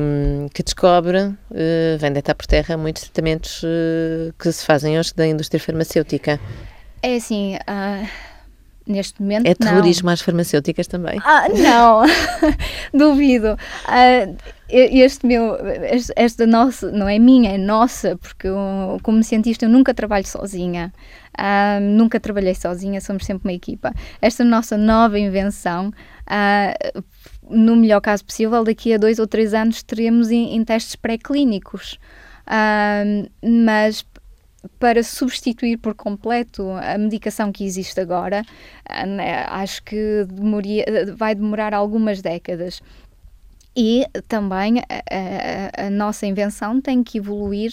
que 0.54 0.62
descobre 0.62 1.18
uh, 1.18 1.36
vem 1.98 2.12
deitar 2.12 2.34
por 2.34 2.46
terra 2.46 2.76
muitos 2.76 3.02
tratamentos 3.02 3.62
uh, 3.62 4.32
que 4.38 4.50
se 4.50 4.64
fazem 4.64 4.98
hoje 4.98 5.12
da 5.14 5.26
indústria 5.26 5.60
farmacêutica. 5.60 6.40
É 7.02 7.16
assim. 7.16 7.56
Uh, 7.56 8.08
neste 8.90 9.20
momento. 9.22 9.46
É 9.46 9.54
terrorismo 9.54 10.06
não. 10.06 10.12
às 10.12 10.20
farmacêuticas 10.20 10.86
também? 10.86 11.20
Ah, 11.24 11.46
não, 11.48 12.02
duvido. 12.92 13.58
Uh, 13.86 14.36
este 14.70 15.26
meu, 15.26 15.56
esta 16.14 16.46
nossa, 16.46 16.90
não 16.90 17.08
é 17.08 17.18
minha, 17.18 17.52
é 17.52 17.58
nossa, 17.58 18.16
porque 18.16 18.48
eu, 18.48 18.98
como 19.02 19.22
cientista 19.22 19.64
eu 19.64 19.68
nunca 19.68 19.94
trabalho 19.94 20.26
sozinha. 20.26 20.92
Uh, 21.38 21.80
nunca 21.80 22.18
trabalhei 22.18 22.54
sozinha, 22.54 23.00
somos 23.00 23.24
sempre 23.24 23.48
uma 23.48 23.54
equipa. 23.54 23.92
Esta 24.20 24.44
nossa 24.44 24.76
nova 24.76 25.18
invenção, 25.18 25.88
uh, 25.88 27.02
no 27.48 27.76
melhor 27.76 28.00
caso 28.00 28.24
possível, 28.24 28.64
daqui 28.64 28.92
a 28.92 28.98
dois 28.98 29.18
ou 29.18 29.26
três 29.26 29.54
anos 29.54 29.82
teremos 29.82 30.30
em, 30.30 30.56
em 30.56 30.64
testes 30.64 30.96
pré-clínicos. 30.96 31.98
Uh, 32.46 33.30
mas 33.42 34.04
para 34.78 35.02
substituir 35.02 35.76
por 35.76 35.94
completo 35.94 36.70
a 36.70 36.98
medicação 36.98 37.52
que 37.52 37.64
existe 37.64 38.00
agora, 38.00 38.42
né, 39.06 39.44
acho 39.48 39.82
que 39.82 40.24
demoria, 40.28 40.84
vai 41.16 41.34
demorar 41.34 41.74
algumas 41.74 42.20
décadas. 42.20 42.82
E 43.76 44.04
também 44.26 44.80
a, 44.80 45.82
a, 45.82 45.86
a 45.86 45.90
nossa 45.90 46.26
invenção 46.26 46.80
tem 46.80 47.04
que 47.04 47.18
evoluir 47.18 47.72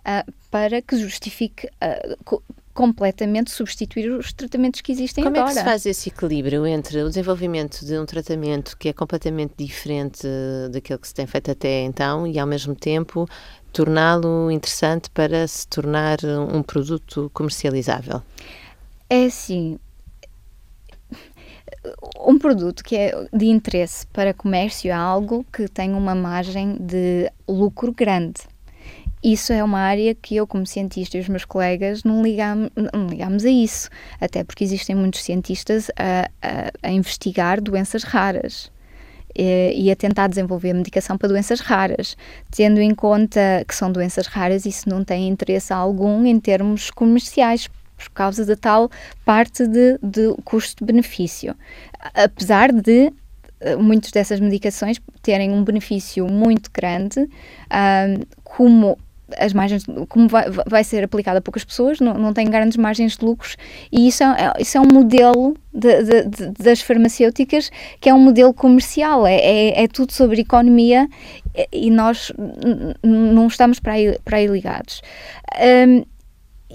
uh, 0.00 0.32
para 0.50 0.80
que 0.80 0.96
justifique 0.96 1.66
uh, 1.66 2.42
completamente 2.72 3.50
substituir 3.52 4.10
os 4.10 4.32
tratamentos 4.32 4.80
que 4.80 4.92
existem 4.92 5.22
Como 5.22 5.36
agora. 5.36 5.48
Como 5.48 5.58
é 5.58 5.62
que 5.62 5.66
se 5.66 5.72
faz 5.72 5.86
esse 5.86 6.08
equilíbrio 6.08 6.66
entre 6.66 7.02
o 7.02 7.08
desenvolvimento 7.08 7.84
de 7.84 7.96
um 7.98 8.04
tratamento 8.04 8.76
que 8.76 8.88
é 8.88 8.92
completamente 8.92 9.54
diferente 9.56 10.26
daquilo 10.70 10.98
que 10.98 11.08
se 11.08 11.14
tem 11.14 11.26
feito 11.26 11.52
até 11.52 11.82
então 11.82 12.26
e, 12.26 12.38
ao 12.38 12.46
mesmo 12.46 12.74
tempo, 12.74 13.28
torná-lo 13.74 14.50
interessante 14.50 15.10
para 15.10 15.46
se 15.46 15.66
tornar 15.66 16.18
um 16.24 16.62
produto 16.62 17.30
comercializável? 17.34 18.22
É 19.10 19.26
assim, 19.26 19.78
um 22.26 22.38
produto 22.38 22.82
que 22.82 22.96
é 22.96 23.28
de 23.32 23.46
interesse 23.46 24.06
para 24.06 24.32
comércio 24.32 24.88
é 24.88 24.94
algo 24.94 25.44
que 25.52 25.68
tem 25.68 25.92
uma 25.92 26.14
margem 26.14 26.76
de 26.80 27.30
lucro 27.46 27.92
grande 27.92 28.42
isso 29.24 29.54
é 29.54 29.64
uma 29.64 29.78
área 29.78 30.14
que 30.14 30.36
eu, 30.36 30.46
como 30.46 30.66
cientista 30.66 31.16
e 31.16 31.20
os 31.20 31.30
meus 31.30 31.46
colegas, 31.46 32.04
não 32.04 32.22
ligamos, 32.22 32.70
não 32.92 33.06
ligamos 33.06 33.46
a 33.46 33.48
isso. 33.48 33.88
Até 34.20 34.44
porque 34.44 34.62
existem 34.62 34.94
muitos 34.94 35.22
cientistas 35.22 35.90
a, 35.96 36.30
a, 36.42 36.70
a 36.82 36.92
investigar 36.92 37.58
doenças 37.58 38.02
raras 38.02 38.70
e 39.34 39.90
a 39.90 39.96
tentar 39.96 40.28
desenvolver 40.28 40.72
medicação 40.72 41.18
para 41.18 41.28
doenças 41.28 41.60
raras, 41.60 42.16
tendo 42.50 42.80
em 42.80 42.94
conta 42.94 43.64
que 43.66 43.74
são 43.74 43.90
doenças 43.90 44.26
raras, 44.26 44.64
isso 44.64 44.88
não 44.88 45.04
tem 45.04 45.28
interesse 45.28 45.72
algum 45.72 46.24
em 46.24 46.38
termos 46.38 46.90
comerciais, 46.90 47.68
por 47.96 48.10
causa 48.10 48.44
da 48.44 48.56
tal 48.56 48.90
parte 49.24 49.66
de, 49.66 49.98
de 50.02 50.34
custo-benefício. 50.44 51.54
Apesar 52.14 52.72
de 52.72 53.12
eh, 53.60 53.76
muitas 53.76 54.10
dessas 54.10 54.40
medicações 54.40 55.00
terem 55.22 55.50
um 55.50 55.64
benefício 55.64 56.26
muito 56.26 56.70
grande, 56.72 57.20
um, 57.20 58.22
como 58.42 58.98
as 59.38 59.52
margens, 59.52 59.84
como 60.08 60.28
vai, 60.28 60.46
vai, 60.66 60.84
ser 60.84 61.04
aplicada 61.04 61.38
a 61.38 61.42
poucas 61.42 61.64
pessoas, 61.64 62.00
não, 62.00 62.14
não 62.14 62.32
tem 62.32 62.48
grandes 62.48 62.76
margens 62.76 63.16
de 63.16 63.24
lucros, 63.24 63.56
e 63.90 64.08
isso 64.08 64.22
é, 64.22 64.52
isso 64.58 64.78
é 64.78 64.80
um 64.80 64.88
modelo 64.92 65.56
de, 65.72 66.02
de, 66.02 66.28
de, 66.28 66.50
das 66.52 66.80
farmacêuticas 66.80 67.70
que 68.00 68.08
é 68.08 68.14
um 68.14 68.20
modelo 68.20 68.52
comercial, 68.52 69.26
é, 69.26 69.36
é, 69.36 69.84
é 69.84 69.88
tudo 69.88 70.12
sobre 70.12 70.40
economia 70.40 71.08
e 71.72 71.90
nós 71.90 72.32
não 73.02 73.46
estamos 73.46 73.78
para 73.80 73.92
aí, 73.92 74.18
para 74.24 74.38
aí 74.38 74.46
ligados. 74.46 75.02
Um, 75.88 76.04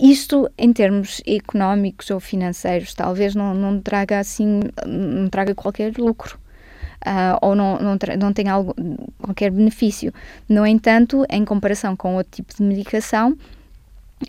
isto, 0.02 0.50
em 0.58 0.72
termos 0.72 1.22
económicos 1.28 2.10
ou 2.10 2.20
financeiros, 2.20 2.94
talvez 2.94 3.36
não, 3.36 3.54
não 3.54 3.82
traga 3.82 4.20
assim, 4.20 4.62
não 4.86 5.28
traga 5.30 5.54
qualquer 5.54 5.94
lucro 5.98 6.40
uh, 7.06 7.38
ou 7.42 7.56
não, 7.56 7.80
não, 7.80 7.98
não 8.20 8.34
tem 8.34 8.48
algo, 8.48 8.76
qualquer 9.22 9.52
benefício. 9.52 10.14
No 10.48 10.66
entanto, 10.66 11.26
em 11.30 11.44
comparação 11.46 11.96
com 11.96 12.16
outro 12.16 12.32
tipo 12.34 12.56
de 12.56 12.64
medicação, 12.64 13.38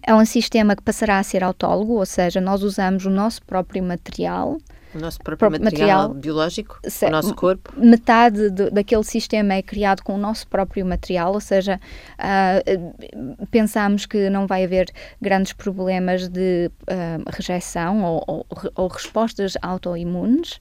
é 0.02 0.14
um 0.14 0.24
sistema 0.24 0.76
que 0.76 0.83
passará 0.83 1.18
a 1.18 1.22
ser 1.22 1.42
autólogo, 1.42 1.94
ou 1.94 2.06
seja, 2.06 2.40
nós 2.40 2.62
usamos 2.62 3.06
o 3.06 3.11
nosso 3.11 3.42
próprio 3.42 3.83
material 3.83 4.59
o 4.94 4.98
nosso 4.98 5.18
próprio 5.20 5.50
material, 5.50 6.09
material 6.09 6.14
biológico, 6.14 6.81
o 7.03 7.11
nosso 7.11 7.35
corpo? 7.35 7.72
Metade 7.76 8.50
do, 8.50 8.70
daquele 8.70 9.05
sistema 9.05 9.55
é 9.55 9.62
criado 9.62 10.03
com 10.03 10.14
o 10.14 10.18
nosso 10.18 10.46
próprio 10.48 10.85
material, 10.85 11.33
ou 11.33 11.40
seja, 11.40 11.81
uh, 12.18 13.46
pensamos 13.50 14.07
que 14.07 14.29
não 14.29 14.46
vai 14.46 14.64
haver 14.64 14.90
grandes 15.20 15.53
problemas 15.53 16.29
de 16.29 16.70
uh, 16.83 17.31
rejeição 17.31 18.03
ou, 18.03 18.24
ou, 18.26 18.46
ou, 18.74 18.88
respostas 18.88 19.55
autoimunes 19.62 20.61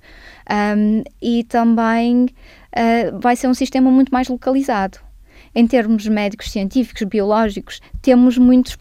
um, 0.77 1.03
e 1.21 1.43
também 1.43 2.25
uh, 2.25 3.19
vai 3.19 3.35
ser 3.35 3.47
um 3.47 3.53
sistema 3.53 3.89
muito 3.89 4.11
mais 4.11 4.27
localizado 4.27 4.99
em 5.55 5.65
termos 5.65 6.07
médicos, 6.07 6.51
científicos, 6.51 7.01
biológicos, 7.03 7.81
temos 8.03 8.37
muitos, 8.37 8.77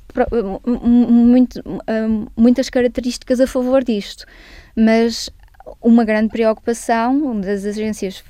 muito, 0.66 1.62
muitas 2.36 2.68
características 2.68 3.40
a 3.40 3.46
favor 3.46 3.82
disto. 3.82 4.26
Mas 4.76 5.30
uma 5.80 6.04
grande 6.04 6.28
preocupação 6.28 7.40
das 7.40 7.64
agências, 7.64 8.22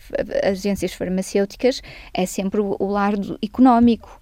agências 0.43 0.93
farmacêuticas 0.93 1.83
é 2.13 2.27
sempre 2.27 2.61
o, 2.61 2.87
lado 2.87 3.39
económico. 3.43 4.21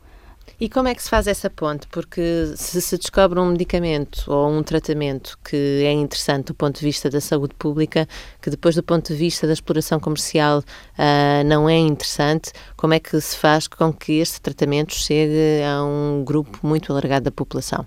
E 0.59 0.71
como 0.71 0.89
é 0.89 0.95
que 0.95 1.03
se 1.03 1.11
faz 1.11 1.27
essa 1.27 1.51
ponte? 1.51 1.87
Porque 1.89 2.55
se 2.57 2.81
se 2.81 2.97
descobre 2.97 3.39
um 3.39 3.51
medicamento 3.51 4.25
ou 4.33 4.49
um 4.49 4.63
tratamento 4.63 5.39
que 5.45 5.83
é 5.85 5.93
interessante 5.93 6.47
do 6.47 6.55
ponto 6.55 6.79
de 6.79 6.85
vista 6.85 7.11
da 7.11 7.21
saúde 7.21 7.55
pública, 7.59 8.09
que 8.41 8.49
depois 8.49 8.75
do 8.75 8.83
ponto 8.83 9.13
de 9.13 9.19
vista 9.19 9.47
da 9.47 9.53
exploração 9.53 10.01
comercial 10.01 10.61
uh, 10.61 11.45
não 11.45 11.69
é 11.69 11.77
interessante, 11.77 12.53
como 12.75 12.95
é 12.95 13.01
que 13.01 13.21
se 13.21 13.37
faz 13.37 13.69
com 13.69 13.93
que 13.93 14.15
este 14.15 14.41
tratamento 14.41 14.95
chegue 14.95 15.63
a 15.63 15.85
um 15.85 16.25
grupo 16.25 16.59
muito 16.63 16.91
alargado 16.91 17.25
da 17.25 17.31
população? 17.31 17.87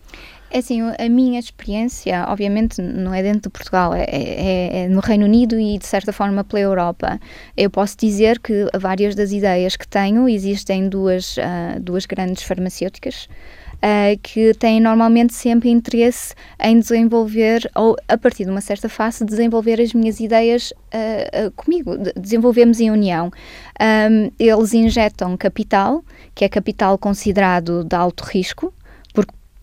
É 0.52 0.58
assim, 0.60 0.82
a 0.82 1.10
minha 1.10 1.40
experiência, 1.40 2.26
obviamente, 2.28 2.82
não 2.82 3.14
é 3.14 3.22
dentro 3.22 3.44
de 3.44 3.50
Portugal, 3.50 3.94
é, 3.94 4.04
é, 4.10 4.84
é, 4.84 4.88
no 4.88 5.00
Reino 5.00 5.26
Unido 5.26 5.60
e, 5.60 5.78
de 5.78 5.86
certa 5.86 6.12
forma, 6.12 6.44
pela 6.44 6.60
Europa. 6.60 7.20
Eu 7.56 7.70
posso 7.70 7.96
dizer 7.96 8.40
que 8.40 8.66
várias 8.76 9.14
das 9.14 9.32
ideias 9.32 9.76
que 9.76 9.88
tenho, 9.88 10.28
existem 10.28 10.90
duas, 10.90 11.38
uh, 11.38 11.80
duas 11.80 12.08
grandes 12.08 12.42
farmacêuticas 12.42 13.30
uh, 13.76 14.18
que 14.24 14.54
têm 14.56 14.80
normalmente 14.80 15.36
sempre 15.36 15.70
interesse 15.70 16.34
em 16.60 16.80
desenvolver, 16.80 17.70
ou 17.76 17.96
a 18.08 18.18
partir 18.18 18.46
de 18.46 18.50
uma 18.50 18.62
certa 18.62 18.90
fase, 18.90 19.24
desenvolver 19.24 19.80
as 19.80 19.94
minhas 19.94 20.20
ideias 20.20 20.72
uh, 20.72 21.52
comigo, 21.56 21.96
desenvolvemos 22.16 22.80
em 22.80 22.90
união. 22.90 23.32
Um, 23.80 24.32
eles 24.40 24.74
injetam 24.74 25.38
capital, 25.38 26.04
que 26.34 26.44
é 26.44 26.50
capital 26.50 26.98
considerado 26.98 27.84
de 27.84 27.96
alto 27.96 28.24
risco, 28.24 28.74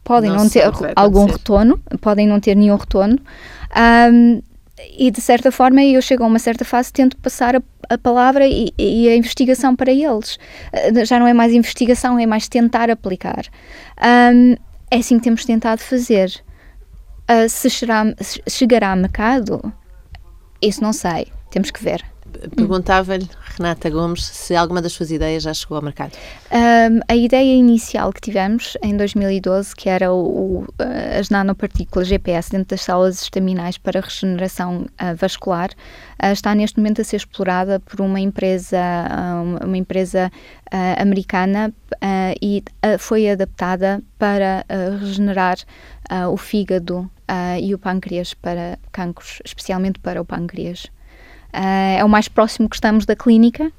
podem 0.07 0.31
não, 0.31 0.45
não 0.45 0.49
ter 0.49 0.62
algum 0.95 1.25
retorno, 1.25 1.81
podem 2.01 2.29
não 2.29 2.38
ter 2.38 2.55
nenhum 2.55 2.77
retorno. 2.77 3.19
Um, 3.77 4.40
e 4.97 5.11
de 5.11 5.21
certa 5.21 5.51
forma 5.51 5.83
eu 5.83 6.01
chego 6.01 6.23
a 6.23 6.27
uma 6.27 6.38
certa 6.38 6.64
fase 6.64 6.92
tento 6.92 7.16
passar 7.16 7.57
a, 7.57 7.62
a 7.88 7.99
palavra 7.99 8.47
e, 8.47 8.73
e, 8.79 9.09
a 9.09 9.16
investigação 9.16 9.75
para 9.75 9.90
eles. 9.90 10.38
Uh, 10.73 11.05
já 11.05 11.19
não 11.19 11.27
é 11.27 11.35
mais 11.35 11.53
investigação 11.53 12.19
é 12.21 12.25
mais 12.25 12.49
tentar 12.49 12.88
aplicar. 12.88 13.47
Um, 14.33 14.53
é 14.90 14.99
assim 14.99 15.19
que 15.19 15.25
temos 15.25 15.45
tentado 15.45 15.81
fazer. 15.81 16.33
Uh, 17.29 17.49
se, 17.49 17.69
chegará, 17.69 18.14
se 18.21 18.40
chegará 18.49 18.92
a 18.92 18.97
mercado 18.97 19.61
isso 20.62 20.81
não 20.81 20.92
sei. 20.92 21.27
Temos 21.51 21.73
que 21.73 21.83
ver 21.83 22.05
perguntava-lhe, 22.55 23.29
Renata 23.57 23.88
Gomes, 23.90 24.25
se 24.25 24.55
alguma 24.55 24.83
das 24.83 24.92
suas 24.92 25.11
ideias 25.11 25.42
já 25.42 25.55
chegou 25.55 25.77
ao 25.77 25.83
mercado. 25.83 26.12
Um, 26.53 27.01
a 27.09 27.16
ideia 27.16 27.55
inicial 27.55 28.12
que 28.12 28.20
tivemos 28.20 28.77
em 28.83 28.96
2012, 28.96 29.75
que 29.75 29.88
era 29.88 30.12
o, 30.12 30.62
o, 30.62 30.66
as 31.18 31.31
nanopartículas 31.31 32.09
GPS 32.09 32.51
dentro 32.51 32.68
das 32.68 32.83
células 32.83 33.22
estaminais 33.22 33.79
para 33.79 34.01
regeneração 34.01 34.83
uh, 34.83 35.16
vascular, 35.16 35.70
uh, 36.22 36.33
está 36.33 36.55
neste 36.55 36.79
momento 36.79 37.01
a 37.01 37.05
ser 37.05 37.16
explorada 37.16 37.81
por 37.81 38.01
uma 38.01 38.20
empresa, 38.20 38.79
uh, 38.79 39.66
uma 39.66 39.77
empresa 39.77 40.31
americana 40.99 41.72
e 42.42 42.62
foi 42.99 43.31
adaptada 43.31 44.03
para 44.18 44.66
regenerar 45.01 45.57
o 46.29 46.37
fígado 46.37 47.09
e 47.62 47.72
o 47.72 47.79
pâncreas 47.79 48.35
para 48.35 48.77
cancros, 48.90 49.40
especialmente 49.44 50.01
para 50.01 50.20
o 50.20 50.25
pâncreas. 50.25 50.90
É 51.57 52.05
o 52.05 52.09
mais 52.09 52.29
próximo 52.29 52.69
que 52.69 52.77
estamos 52.77 53.07
da 53.07 53.16
clínica, 53.16 53.73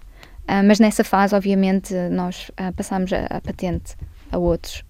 mas 0.65 0.79
nessa 0.79 1.03
fase, 1.03 1.35
obviamente, 1.35 1.93
nós 2.11 2.49
passamos 2.75 3.11
a, 3.13 3.25
a 3.25 3.41
patente 3.41 3.95
a 4.31 4.37
outros 4.37 4.83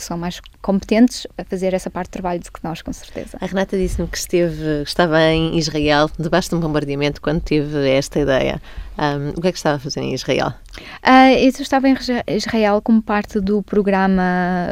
que 0.00 0.04
são 0.04 0.16
mais 0.16 0.40
competentes 0.62 1.26
a 1.36 1.44
fazer 1.44 1.74
essa 1.74 1.90
parte 1.90 2.06
de 2.06 2.12
trabalho 2.12 2.40
do 2.40 2.50
que 2.50 2.64
nós, 2.64 2.80
com 2.80 2.92
certeza. 2.92 3.36
A 3.38 3.44
Renata 3.44 3.76
disse-me 3.76 4.08
que 4.08 4.16
esteve, 4.16 4.82
estava 4.82 5.20
em 5.20 5.58
Israel, 5.58 6.10
debaixo 6.18 6.48
de 6.48 6.54
um 6.54 6.60
bombardeamento, 6.60 7.20
quando 7.20 7.42
teve 7.42 7.86
esta 7.90 8.18
ideia. 8.18 8.62
Um, 8.98 9.30
o 9.36 9.40
que 9.42 9.48
é 9.48 9.52
que 9.52 9.58
estava 9.58 9.76
a 9.76 9.78
fazer 9.78 10.00
em 10.00 10.14
Israel? 10.14 10.54
Uh, 11.04 11.36
eu 11.38 11.48
estava 11.48 11.86
em 11.86 11.94
Israel 12.28 12.80
como 12.82 13.02
parte 13.02 13.40
do 13.40 13.62
programa 13.62 14.68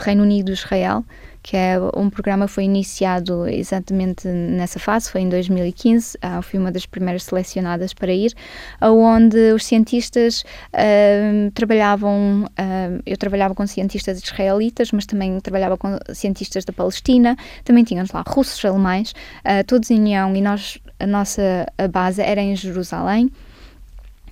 Reino 0.00 0.24
Unido-Israel, 0.24 1.04
que 1.44 1.58
é 1.58 1.76
um 1.94 2.08
programa 2.08 2.48
foi 2.48 2.64
iniciado 2.64 3.46
exatamente 3.46 4.26
nessa 4.26 4.78
fase, 4.78 5.10
foi 5.10 5.20
em 5.20 5.28
2015, 5.28 6.16
ah, 6.22 6.40
fui 6.40 6.58
uma 6.58 6.72
das 6.72 6.86
primeiras 6.86 7.24
selecionadas 7.24 7.92
para 7.92 8.10
ir, 8.10 8.32
onde 8.80 9.52
os 9.52 9.66
cientistas 9.66 10.42
uh, 10.72 11.50
trabalhavam, 11.52 12.44
uh, 12.44 13.02
eu 13.04 13.18
trabalhava 13.18 13.54
com 13.54 13.66
cientistas 13.66 14.22
israelitas, 14.22 14.90
mas 14.90 15.04
também 15.04 15.38
trabalhava 15.38 15.76
com 15.76 15.98
cientistas 16.14 16.64
da 16.64 16.72
Palestina, 16.72 17.36
também 17.62 17.84
tínhamos 17.84 18.10
lá 18.10 18.24
russos, 18.26 18.64
alemães, 18.64 19.10
uh, 19.10 19.62
todos 19.66 19.90
em 19.90 20.00
união, 20.00 20.34
e 20.34 20.40
nós, 20.40 20.78
a 20.98 21.06
nossa 21.06 21.66
a 21.76 21.86
base 21.86 22.22
era 22.22 22.40
em 22.40 22.56
Jerusalém, 22.56 23.30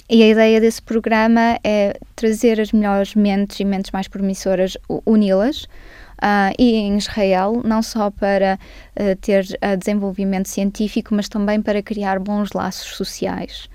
e 0.08 0.22
a 0.22 0.28
ideia 0.28 0.62
desse 0.62 0.80
programa 0.80 1.58
é 1.62 1.94
trazer 2.16 2.58
as 2.58 2.72
melhores 2.72 3.14
mentes 3.14 3.60
e 3.60 3.66
mentes 3.66 3.90
mais 3.90 4.08
promissoras, 4.08 4.78
uni-las, 5.04 5.68
uh, 6.22 6.54
e 6.58 6.76
em 6.76 6.96
Israel, 6.96 7.60
não 7.64 7.82
só 7.82 8.10
para 8.10 8.58
uh, 8.96 9.16
ter 9.16 9.44
uh, 9.44 9.76
desenvolvimento 9.76 10.48
científico, 10.48 11.14
mas 11.14 11.28
também 11.28 11.60
para 11.60 11.82
criar 11.82 12.20
bons 12.20 12.52
laços 12.52 12.96
sociais. 12.96 13.68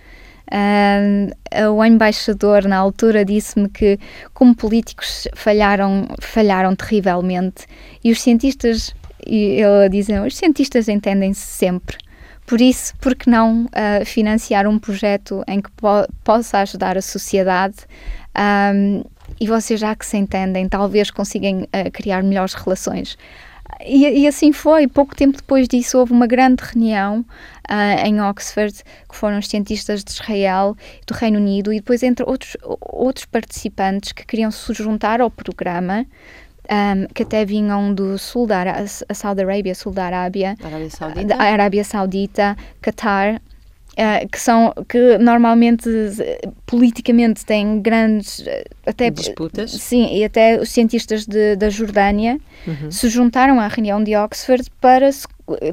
o 1.69 1.83
embaixador 1.83 2.65
na 2.65 2.77
altura 2.77 3.25
disse-me 3.25 3.67
que 3.67 3.99
como 4.33 4.55
políticos 4.55 5.27
falharam 5.35 6.07
falharam 6.21 6.73
terrivelmente. 6.73 7.67
E 8.01 8.11
os 8.11 8.21
cientistas 8.21 8.95
e 9.25 9.61
ele 9.61 9.89
dizem 9.89 10.19
os 10.19 10.37
cientistas 10.37 10.87
entendem-se 10.87 11.41
sempre. 11.41 11.97
Por 12.45 12.61
isso, 12.61 12.93
por 13.01 13.13
que 13.13 13.29
não 13.29 13.65
uh, 13.65 14.05
financiar 14.05 14.65
um 14.67 14.79
projeto 14.79 15.43
em 15.49 15.61
que 15.61 15.69
po 15.71 16.07
possa 16.23 16.59
ajudar 16.59 16.97
a 16.97 17.01
sociedade? 17.01 17.75
Um, 18.37 19.03
e 19.39 19.47
vocês 19.47 19.79
já 19.79 19.95
que 19.95 20.05
se 20.05 20.17
entendem, 20.17 20.67
talvez 20.67 21.11
consigam 21.11 21.61
uh, 21.63 21.91
criar 21.91 22.23
melhores 22.23 22.53
relações. 22.53 23.17
E, 23.85 24.21
e, 24.21 24.27
assim 24.27 24.51
foi. 24.51 24.87
Pouco 24.87 25.15
tempo 25.15 25.37
depois 25.37 25.67
disso, 25.67 25.99
houve 25.99 26.11
uma 26.11 26.25
grande 26.25 26.63
reunião 26.63 27.19
uh, 27.69 28.05
em 28.05 28.21
Oxford, 28.21 28.73
que 29.09 29.15
foram 29.15 29.39
os 29.39 29.47
cientistas 29.47 30.03
de 30.03 30.11
Israel, 30.11 30.75
do 31.05 31.13
Reino 31.13 31.37
Unido, 31.37 31.71
e 31.71 31.77
depois 31.77 32.01
entre 32.01 32.25
outros, 32.27 32.57
outros 32.81 33.25
participantes 33.25 34.11
que 34.13 34.25
queriam 34.25 34.49
se 34.51 34.73
juntar 34.73 35.21
ao 35.21 35.29
programa. 35.29 36.05
Um, 36.69 37.07
que 37.13 37.23
até 37.23 37.45
vinham 37.45 37.93
do 37.93 38.17
sul 38.17 38.45
da 38.45 38.85
Saudi 39.13 39.41
Arábia, 39.41 39.73
sul 39.73 39.93
da 39.93 40.03
Arábia, 40.03 40.57
Arábia 40.61 40.89
Saudita, 40.89 41.35
Arábia 41.37 41.83
Saudita 41.85 42.57
Qatar, 42.81 43.41
Uh, 43.97 44.29
que 44.29 44.39
são 44.39 44.75
que 44.87 45.17
normalmente 45.17 45.89
politicamente 46.67 47.43
têm 47.43 47.81
grandes 47.81 48.45
até 48.85 49.09
disputas. 49.09 49.71
sim 49.71 50.15
e 50.15 50.23
até 50.23 50.61
os 50.61 50.69
cientistas 50.69 51.25
de, 51.25 51.55
da 51.55 51.67
Jordânia 51.67 52.39
uhum. 52.67 52.91
se 52.91 53.09
juntaram 53.09 53.59
à 53.59 53.67
reunião 53.67 54.03
de 54.03 54.15
Oxford 54.15 54.69
para 54.79 55.11
se, 55.11 55.25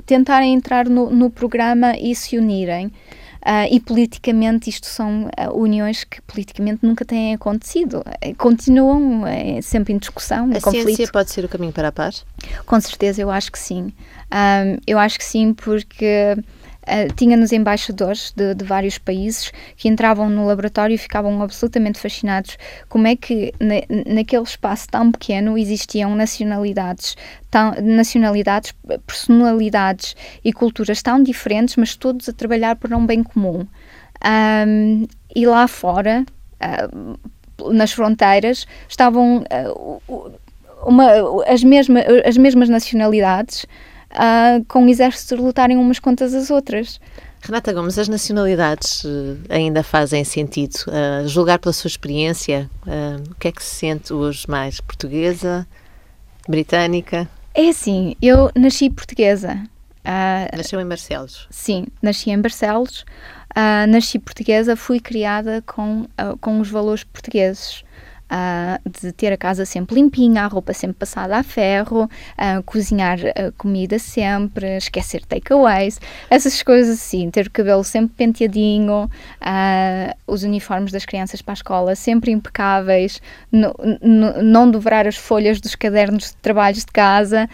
tentarem 0.06 0.54
entrar 0.54 0.88
no, 0.88 1.10
no, 1.10 1.28
programa 1.28 1.98
e 1.98 2.14
se 2.14 2.38
unirem. 2.38 2.86
Uh, 2.86 3.68
e 3.70 3.78
politicamente 3.78 4.70
isto 4.70 4.86
são 4.86 5.26
uh, 5.26 5.52
uniões 5.54 6.02
que 6.02 6.18
politicamente 6.22 6.78
nunca 6.82 7.04
têm 7.04 7.34
acontecido. 7.34 8.02
Continuam 8.38 9.26
é, 9.26 9.60
sempre 9.60 9.92
em 9.92 9.98
discussão 9.98 10.46
a 10.50 10.62
conflito. 10.62 10.86
ciência 10.86 11.08
pode 11.12 11.30
ser 11.30 11.44
o 11.44 11.48
caminho 11.48 11.72
para 11.72 11.88
a 11.88 11.92
paz? 11.92 12.24
Com 12.64 12.80
certeza 12.80 13.20
eu 13.20 13.30
acho 13.30 13.52
que 13.52 13.58
sim. 13.58 13.92
Um, 14.32 14.78
eu 14.86 14.98
acho 14.98 15.18
que 15.18 15.24
sim 15.24 15.52
porque 15.52 16.38
Uh, 16.84 17.10
Tinha-nos 17.14 17.50
embaixadores 17.50 18.30
de, 18.36 18.54
de, 18.54 18.64
vários 18.64 18.98
países 18.98 19.50
que 19.74 19.88
entravam 19.88 20.28
no 20.28 20.46
laboratório 20.46 20.94
e 20.94 20.98
ficavam 20.98 21.40
absolutamente 21.40 21.98
fascinados 21.98 22.58
como 22.90 23.06
é 23.06 23.16
que 23.16 23.54
na, 23.58 23.76
naquele 24.14 24.42
espaço 24.42 24.88
tão 24.88 25.10
pequeno 25.10 25.56
existiam 25.56 26.14
nacionalidades, 26.14 27.16
tão, 27.50 27.72
nacionalidades, 27.80 28.74
personalidades 29.06 30.14
e 30.44 30.52
culturas 30.52 31.00
tão 31.02 31.22
diferentes, 31.22 31.76
mas 31.76 31.96
todos 31.96 32.28
a 32.28 32.32
trabalhar 32.34 32.76
para 32.76 32.94
um 32.96 33.06
bem 33.06 33.22
comum. 33.22 33.66
Um, 34.66 35.06
e 35.34 35.46
lá 35.46 35.66
fora, 35.66 36.24
uh, 36.60 37.72
nas 37.72 37.92
fronteiras, 37.92 38.66
estavam 38.88 39.42
uh, 40.08 40.32
uma, 40.84 41.06
as, 41.46 41.64
mesma, 41.64 42.00
as 42.26 42.36
mesmas 42.36 42.68
nacionalidades 42.68 43.66
uh, 44.14 44.64
com 44.66 44.88
exércitos 44.88 45.38
lutarem 45.38 45.76
umas 45.76 45.98
contra 45.98 46.26
as 46.26 46.50
outras. 46.50 47.00
Renata 47.46 47.74
Gomes, 47.74 47.98
as 47.98 48.08
nacionalidades 48.08 49.04
uh, 49.04 49.38
ainda 49.50 49.82
fazem 49.82 50.24
sentido? 50.24 50.76
Uh, 50.88 51.28
julgar 51.28 51.58
pela 51.58 51.74
sua 51.74 51.88
experiência, 51.88 52.70
uh, 52.86 53.22
o 53.30 53.34
que 53.34 53.48
é 53.48 53.52
que 53.52 53.62
se 53.62 53.74
sente 53.74 54.14
hoje 54.14 54.46
mais? 54.48 54.80
Portuguesa? 54.80 55.66
Britânica? 56.48 57.28
É 57.52 57.68
assim, 57.68 58.16
eu 58.22 58.50
nasci 58.56 58.88
portuguesa. 58.88 59.62
Nasceu 60.56 60.80
em 60.80 60.86
Barcelos? 60.86 61.46
Sim, 61.50 61.86
nasci 62.02 62.30
em 62.30 62.40
Barcelos. 62.40 63.04
nasci 63.88 64.18
portuguesa, 64.18 64.76
fui 64.76 65.00
criada 65.00 65.62
com, 65.66 66.06
com 66.40 66.60
os 66.60 66.68
valores 66.68 67.04
portugueses 67.04 67.82
uh, 68.34 68.90
de 68.90 69.12
ter 69.12 69.32
a 69.32 69.36
casa 69.36 69.64
sempre 69.64 69.94
limpinha, 69.94 70.42
a 70.42 70.46
roupa 70.46 70.72
sempre 70.72 70.96
passada 70.98 71.36
a 71.36 71.42
ferro, 71.42 72.04
uh, 72.04 72.62
cozinhar 72.64 73.18
uh, 73.18 73.52
comida 73.56 73.98
sempre, 73.98 74.76
esquecer 74.76 75.24
takeaways, 75.24 76.00
essas 76.28 76.62
coisas 76.62 76.98
assim, 76.98 77.30
ter 77.30 77.46
o 77.46 77.50
cabelo 77.50 77.84
sempre 77.84 78.14
penteadinho, 78.16 79.10
os 80.26 80.42
uniformes 80.42 80.90
das 80.90 81.04
crianças 81.04 81.40
para 81.40 81.52
a 81.52 81.54
escola 81.54 81.94
sempre 81.94 82.32
impecáveis, 82.32 83.20
no, 83.52 83.74
no, 84.02 84.42
não 84.42 84.70
dobrar 84.70 85.06
as 85.06 85.16
folhas 85.16 85.60
dos 85.60 85.74
cadernos 85.74 86.30
de 86.30 86.36
trabalhos 86.36 86.84
de 86.84 86.92
casa. 86.92 87.48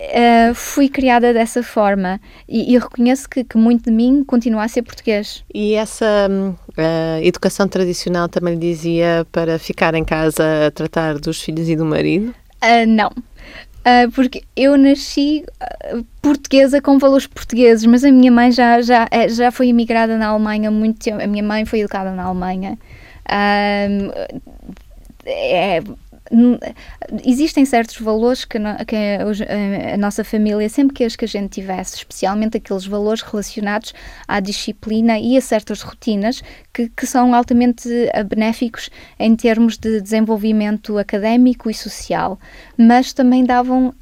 Uh, 0.00 0.54
fui 0.54 0.88
criada 0.88 1.34
dessa 1.34 1.60
forma 1.60 2.20
e, 2.48 2.72
e 2.72 2.78
reconheço 2.78 3.28
que, 3.28 3.42
que, 3.42 3.58
muito 3.58 3.86
de 3.86 3.90
mim 3.90 4.22
continua 4.22 4.62
a 4.62 4.68
ser 4.68 4.82
português. 4.82 5.42
E 5.52 5.74
essa 5.74 6.28
uh, 6.30 7.20
educação 7.20 7.66
tradicional 7.66 8.28
também 8.28 8.54
lhe 8.54 8.60
dizia 8.60 9.26
para 9.32 9.58
ficar 9.58 9.94
em 9.96 10.04
casa 10.04 10.68
a 10.68 10.70
tratar 10.70 11.18
dos 11.18 11.42
filhos 11.42 11.68
e 11.68 11.74
do 11.74 11.84
marido? 11.84 12.32
Uh, 12.62 12.86
não. 12.86 13.10
porque 14.14 14.44
eu 14.54 14.76
nasci 14.76 15.44
portuguesa 16.22 16.80
com 16.80 16.96
valores 16.96 17.26
portugueses, 17.26 17.84
mas 17.84 18.04
a 18.04 18.12
minha 18.12 18.30
mãe 18.30 18.52
já, 18.52 18.80
já, 18.80 19.08
é, 19.10 19.28
já 19.28 19.50
foi 19.50 19.66
imigrada 19.66 20.16
na 20.16 20.28
Alemanha 20.28 20.68
há 20.68 20.72
muito 20.72 21.00
tempo. 21.00 21.20
A 21.20 21.26
minha 21.26 21.42
mãe 21.42 21.64
foi 21.64 21.80
educada 21.80 22.12
na 22.12 22.22
Alemanha. 22.22 22.78
é, 25.26 25.82
existem 27.24 27.64
certos 27.64 27.98
valores 27.98 28.44
que, 28.44 28.58
que 28.86 28.96
a, 28.96 29.94
a, 29.94 29.96
nossa 29.96 30.22
família 30.22 30.68
sempre 30.68 30.94
quis 30.94 31.16
que 31.16 31.24
a 31.24 31.28
gente 31.28 31.50
tivesse, 31.50 31.96
especialmente 31.96 32.56
aqueles 32.56 32.86
valores 32.86 33.22
relacionados 33.22 33.94
à 34.26 34.40
disciplina 34.40 35.18
e 35.18 35.36
a 35.36 35.40
certas 35.40 35.80
rotinas 35.82 36.42
que, 36.72 36.88
que 36.88 37.06
são 37.06 37.34
altamente 37.34 37.88
eh, 38.12 38.24
benéficos 38.24 38.90
em 39.18 39.34
termos 39.34 39.78
de 39.78 40.00
desenvolvimento 40.00 40.98
académico 40.98 41.70
e 41.70 41.74
social, 41.74 42.38
mas 42.76 43.12
também 43.12 43.44
davam 43.44 43.94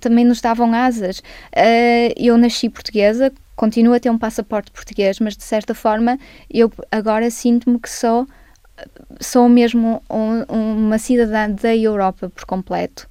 também 0.00 0.24
nos 0.24 0.40
davam 0.40 0.72
asas. 0.74 1.18
Uh, 1.18 2.12
eu 2.16 2.36
nasci 2.36 2.68
portuguesa, 2.68 3.32
continuo 3.54 3.94
a 3.94 4.00
ter 4.00 4.10
um 4.10 4.18
passaporte 4.18 4.70
português, 4.70 5.20
mas 5.20 5.36
de 5.36 5.44
certa 5.44 5.74
forma 5.74 6.18
eu 6.50 6.72
agora 6.90 7.30
sinto-me 7.30 7.78
que 7.78 7.90
sou 7.90 8.26
sou 9.20 9.48
mesmo 9.48 10.02
um, 10.10 10.42
uma 10.50 10.98
cidadã 10.98 11.50
da 11.50 11.74
Europa 11.74 12.30
por 12.30 12.44
completo. 12.44 13.06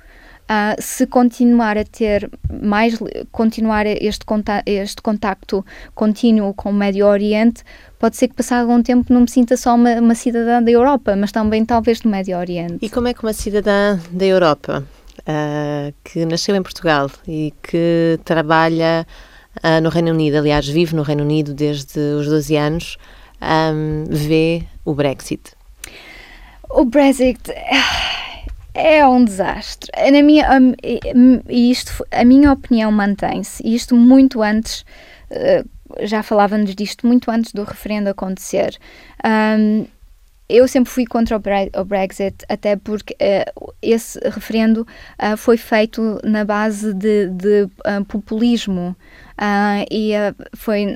Uh, 0.51 0.75
se 0.81 1.07
continuar 1.07 1.77
a 1.77 1.85
ter 1.85 2.29
mais, 2.61 2.99
continuar 3.31 3.85
este, 3.85 4.25
conta 4.25 4.61
este 4.65 5.01
contacto 5.01 5.65
contínuo 5.95 6.53
com 6.53 6.71
o 6.71 6.73
Médio 6.73 7.05
Oriente, 7.05 7.63
pode 7.97 8.17
ser 8.17 8.27
que 8.27 8.33
passado 8.33 8.69
algum 8.69 8.83
tempo 8.83 9.13
não 9.13 9.21
me 9.21 9.29
sinta 9.29 9.55
só 9.55 9.75
uma, 9.75 9.93
uma, 9.93 10.13
cidadã 10.13 10.61
da 10.61 10.69
Europa, 10.69 11.15
mas 11.15 11.31
também 11.31 11.63
talvez 11.63 12.01
do 12.01 12.09
Médio 12.09 12.37
Oriente. 12.37 12.79
E 12.81 12.89
como 12.89 13.07
é 13.07 13.13
que 13.13 13.23
uma 13.23 13.31
cidadã 13.31 13.97
da 14.11 14.25
Europa, 14.25 14.83
uh, 15.19 15.93
que 16.03 16.25
nasceu 16.25 16.53
em 16.53 16.61
Portugal 16.61 17.09
e 17.25 17.53
que 17.63 18.19
trabalha 18.25 19.07
uh, 19.63 19.81
no 19.81 19.87
Reino 19.87 20.11
Unido, 20.11 20.35
aliás, 20.35 20.67
vive 20.67 20.93
no 20.97 21.03
Reino 21.03 21.23
Unido 21.23 21.53
desde 21.53 21.97
os 21.97 22.27
12 22.27 22.57
anos, 22.57 22.97
um, 23.41 24.03
vê 24.09 24.63
o 24.83 24.93
Brexit? 24.93 25.53
O 26.73 26.85
Brexit 26.85 27.51
é 28.73 29.05
um 29.05 29.23
desastre. 29.23 29.91
Na 30.11 30.21
minha, 30.21 30.47
e 31.49 31.71
isto, 31.71 32.05
a 32.11 32.23
minha 32.23 32.51
opinião 32.51 32.91
mantém-se. 32.91 33.61
Isto 33.67 33.95
muito 33.95 34.41
antes, 34.41 34.85
eh, 35.29 35.63
já 36.01 36.23
falávamos 36.23 36.73
disto 36.73 37.05
muito 37.05 37.29
antes 37.29 37.51
do 37.51 37.63
referendo 37.63 38.09
acontecer. 38.09 38.77
Um, 39.25 39.85
eu 40.51 40.67
sempre 40.67 40.91
fui 40.91 41.05
contra 41.05 41.37
o 41.37 41.85
Brexit, 41.85 42.45
até 42.49 42.75
porque 42.75 43.15
uh, 43.15 43.73
esse 43.81 44.19
referendo 44.19 44.81
uh, 44.81 45.37
foi 45.37 45.57
feito 45.57 46.19
na 46.23 46.43
base 46.43 46.93
de, 46.93 47.27
de 47.29 47.63
uh, 47.63 48.05
populismo 48.05 48.95
e 49.89 50.11
foi 50.55 50.95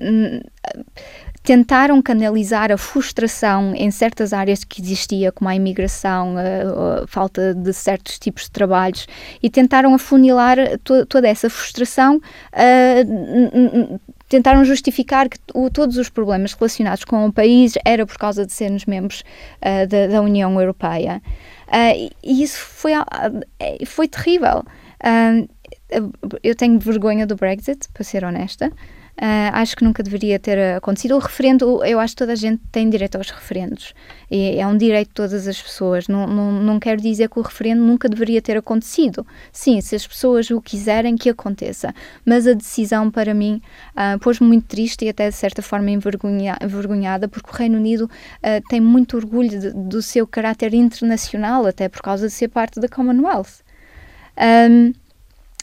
tentaram 1.42 2.00
canalizar 2.02 2.72
a 2.72 2.78
frustração 2.78 3.74
em 3.76 3.90
certas 3.90 4.34
áreas 4.34 4.64
que 4.64 4.82
existia, 4.82 5.32
como 5.32 5.50
a 5.50 5.56
imigração, 5.56 6.36
a, 6.38 7.08
falta 7.08 7.56
de 7.56 7.72
certos 7.74 8.20
tipos 8.20 8.44
de 8.44 8.52
trabalhos, 8.52 9.08
e 9.42 9.50
tentaram 9.50 9.96
afunilar 9.96 10.58
to, 10.84 11.06
toda 11.06 11.28
essa 11.28 11.50
frustração. 11.50 12.22
Tentaram 14.28 14.66
justificar 14.66 15.30
que 15.30 15.38
o, 15.54 15.70
todos 15.70 15.98
os 15.98 16.10
problemas 16.10 16.54
relacionados 16.54 17.04
com 17.04 17.26
o 17.26 17.34
país 17.34 17.74
era 17.86 18.06
por 18.06 18.18
causa 18.18 18.46
de 18.46 18.52
sermos 18.52 18.86
membros 18.86 19.24
uh, 19.62 19.88
da, 19.88 20.08
da, 20.08 20.22
União 20.22 20.60
Europeia. 20.60 21.22
Uh, 21.68 22.12
e 22.24 22.44
isso 22.44 22.60
foi, 22.60 22.94
foi 23.86 24.08
terrível. 24.08 24.64
eu 26.44 26.56
tenho 26.56 26.80
vergonha 26.80 27.28
do 27.28 27.36
Brexit, 27.36 27.88
para 27.94 28.04
ser 28.04 28.24
honesta. 28.24 28.72
Uh, 29.18 29.50
acho 29.54 29.78
que 29.78 29.84
nunca 29.84 30.04
deveria 30.04 30.38
ter 30.38 30.76
acontecido. 30.76 31.16
O 31.16 31.20
referendo, 31.20 31.84
eu 31.86 32.00
acho 32.00 32.14
que 32.14 32.18
toda 32.18 32.34
a 32.34 32.36
gente 32.36 32.62
tem 32.70 32.90
direito 32.90 33.16
aos 33.16 33.30
referendos. 33.30 33.94
E 34.30 34.60
é 34.60 34.68
um 34.68 34.78
direito 34.78 35.08
de 35.08 35.14
todas 35.14 35.48
as 35.48 35.62
pessoas. 35.62 36.08
Não, 36.08 36.28
não, 36.28 36.52
não 36.52 36.80
quero 36.80 37.02
dizer 37.02 37.30
que 37.30 37.40
o 37.40 37.42
referendo 37.42 37.82
nunca 37.82 38.10
deveria 38.10 38.42
ter 38.42 38.58
acontecido. 38.58 39.26
Sim, 39.54 39.80
se 39.80 39.96
as 39.96 40.06
pessoas 40.06 40.50
o 40.52 40.62
quiserem, 40.62 41.16
que 41.16 41.30
aconteça. 41.30 41.94
Mas 42.26 42.46
a 42.46 42.54
decisão, 42.54 43.10
para 43.10 43.34
mim, 43.34 43.62
uh, 43.92 44.20
pôs-me 44.20 44.48
muito 44.48 44.68
triste 44.68 45.06
e 45.06 45.10
até 45.10 45.30
de 45.30 45.36
certa 45.36 45.62
forma 45.62 45.92
envergonha, 45.92 46.58
envergonhada, 46.62 47.28
porque 47.30 47.50
o 47.50 47.54
Reino 47.54 47.78
Unido 47.78 48.06
uh, 48.06 48.68
tem 48.68 48.82
muito 48.82 49.16
orgulho 49.16 49.50
de, 49.50 49.72
do 49.72 50.02
seu 50.02 50.28
caráter 50.28 50.74
internacional, 50.74 51.66
até 51.66 51.88
por 51.88 52.02
causa 52.02 52.28
de 52.28 52.34
ser 52.34 52.50
parte 52.50 52.82
da 52.82 52.90
Commonwealth. 52.90 53.64
Um, 54.38 54.94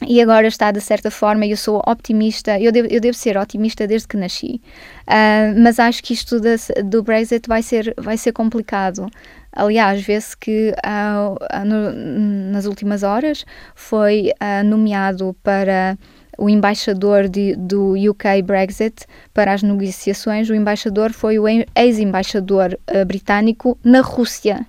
e 0.07 0.21
agora 0.21 0.47
está 0.47 0.71
de 0.71 0.81
certa 0.81 1.11
forma, 1.11 1.45
eu 1.45 1.57
sou 1.57 1.81
optimista, 1.87 2.59
eu 2.59 2.71
devo, 2.71 2.87
eu 2.89 2.99
devo 2.99 3.15
ser 3.15 3.37
otimista 3.37 3.87
desde 3.87 4.07
que 4.07 4.17
nasci, 4.17 4.61
uh, 5.07 5.59
mas 5.61 5.79
acho 5.79 6.03
que 6.03 6.13
isto 6.13 6.39
de, 6.39 6.55
do 6.83 7.03
Brexit 7.03 7.47
vai 7.47 7.61
ser, 7.61 7.93
vai 7.97 8.17
ser 8.17 8.31
complicado. 8.31 9.07
Aliás, 9.51 10.01
vê-se 10.01 10.35
que 10.35 10.73
uh, 10.83 11.65
no, 11.65 12.51
nas 12.51 12.65
últimas 12.65 13.03
horas 13.03 13.45
foi 13.75 14.31
uh, 14.41 14.63
nomeado 14.65 15.35
para 15.43 15.97
o 16.37 16.49
embaixador 16.49 17.29
de, 17.29 17.55
do 17.55 17.93
UK 17.93 18.41
Brexit 18.43 19.05
para 19.31 19.53
as 19.53 19.61
negociações, 19.61 20.49
o 20.49 20.55
embaixador 20.55 21.13
foi 21.13 21.37
o 21.37 21.45
ex-embaixador 21.75 22.77
britânico 23.05 23.77
na 23.83 24.01
Rússia. 24.01 24.65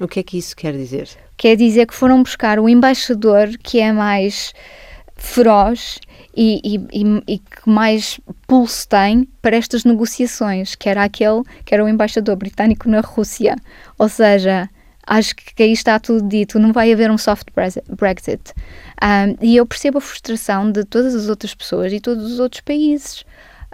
O 0.00 0.08
que 0.08 0.20
é 0.20 0.22
que 0.22 0.38
isso 0.38 0.56
quer 0.56 0.72
dizer? 0.72 1.10
Quer 1.42 1.56
dizer 1.56 1.88
que 1.88 1.94
foram 1.94 2.22
buscar 2.22 2.60
o 2.60 2.68
embaixador 2.68 3.48
que 3.64 3.80
é 3.80 3.92
mais 3.92 4.52
feroz 5.16 5.98
e, 6.36 6.60
e, 6.62 7.02
e, 7.02 7.22
e, 7.26 7.38
que 7.40 7.68
mais 7.68 8.20
pulso 8.46 8.86
tem 8.88 9.28
para 9.42 9.56
estas 9.56 9.82
negociações, 9.82 10.76
que 10.76 10.88
era 10.88 11.02
aquele 11.02 11.42
que 11.64 11.74
era 11.74 11.84
o 11.84 11.88
embaixador 11.88 12.36
britânico 12.36 12.88
na 12.88 13.00
Rússia. 13.00 13.56
Ou 13.98 14.08
seja, 14.08 14.70
acho 15.04 15.34
que 15.34 15.64
aí 15.64 15.72
está 15.72 15.98
tudo 15.98 16.28
dito, 16.28 16.60
não 16.60 16.72
vai 16.72 16.92
haver 16.92 17.10
um 17.10 17.18
soft 17.18 17.48
Brexit. 17.88 18.52
Um, 19.02 19.36
e 19.44 19.56
eu 19.56 19.66
percebo 19.66 19.98
a 19.98 20.00
frustração 20.00 20.70
de 20.70 20.84
todas 20.84 21.12
as 21.12 21.28
outras 21.28 21.56
pessoas 21.56 21.92
e 21.92 21.98
todos 21.98 22.24
os 22.30 22.38
outros 22.38 22.60
países. 22.60 23.22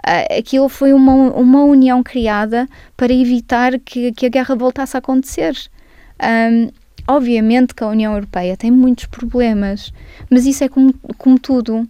Uh, 0.07 0.39
aquilo 0.39 0.69
foi 0.69 0.91
uma, 0.91 1.13
uma 1.13 1.63
união 1.65 2.01
criada 2.01 2.67
para 2.97 3.13
evitar 3.13 3.77
que, 3.77 4.11
que 4.13 4.25
a 4.25 4.29
guerra 4.29 4.55
voltasse 4.55 4.97
a 4.97 4.99
acontecer. 4.99 5.53
Um, 6.19 6.71
Obviamente 7.07 7.73
que 7.73 7.83
a 7.83 7.87
União 7.87 8.13
Europeia 8.13 8.55
tem 8.55 8.71
muitos 8.71 9.05
problemas, 9.05 9.91
mas 10.29 10.45
isso 10.45 10.63
é 10.63 10.69
como, 10.69 10.93
como 11.17 11.39
tudo. 11.39 11.79
Uh, 11.79 11.89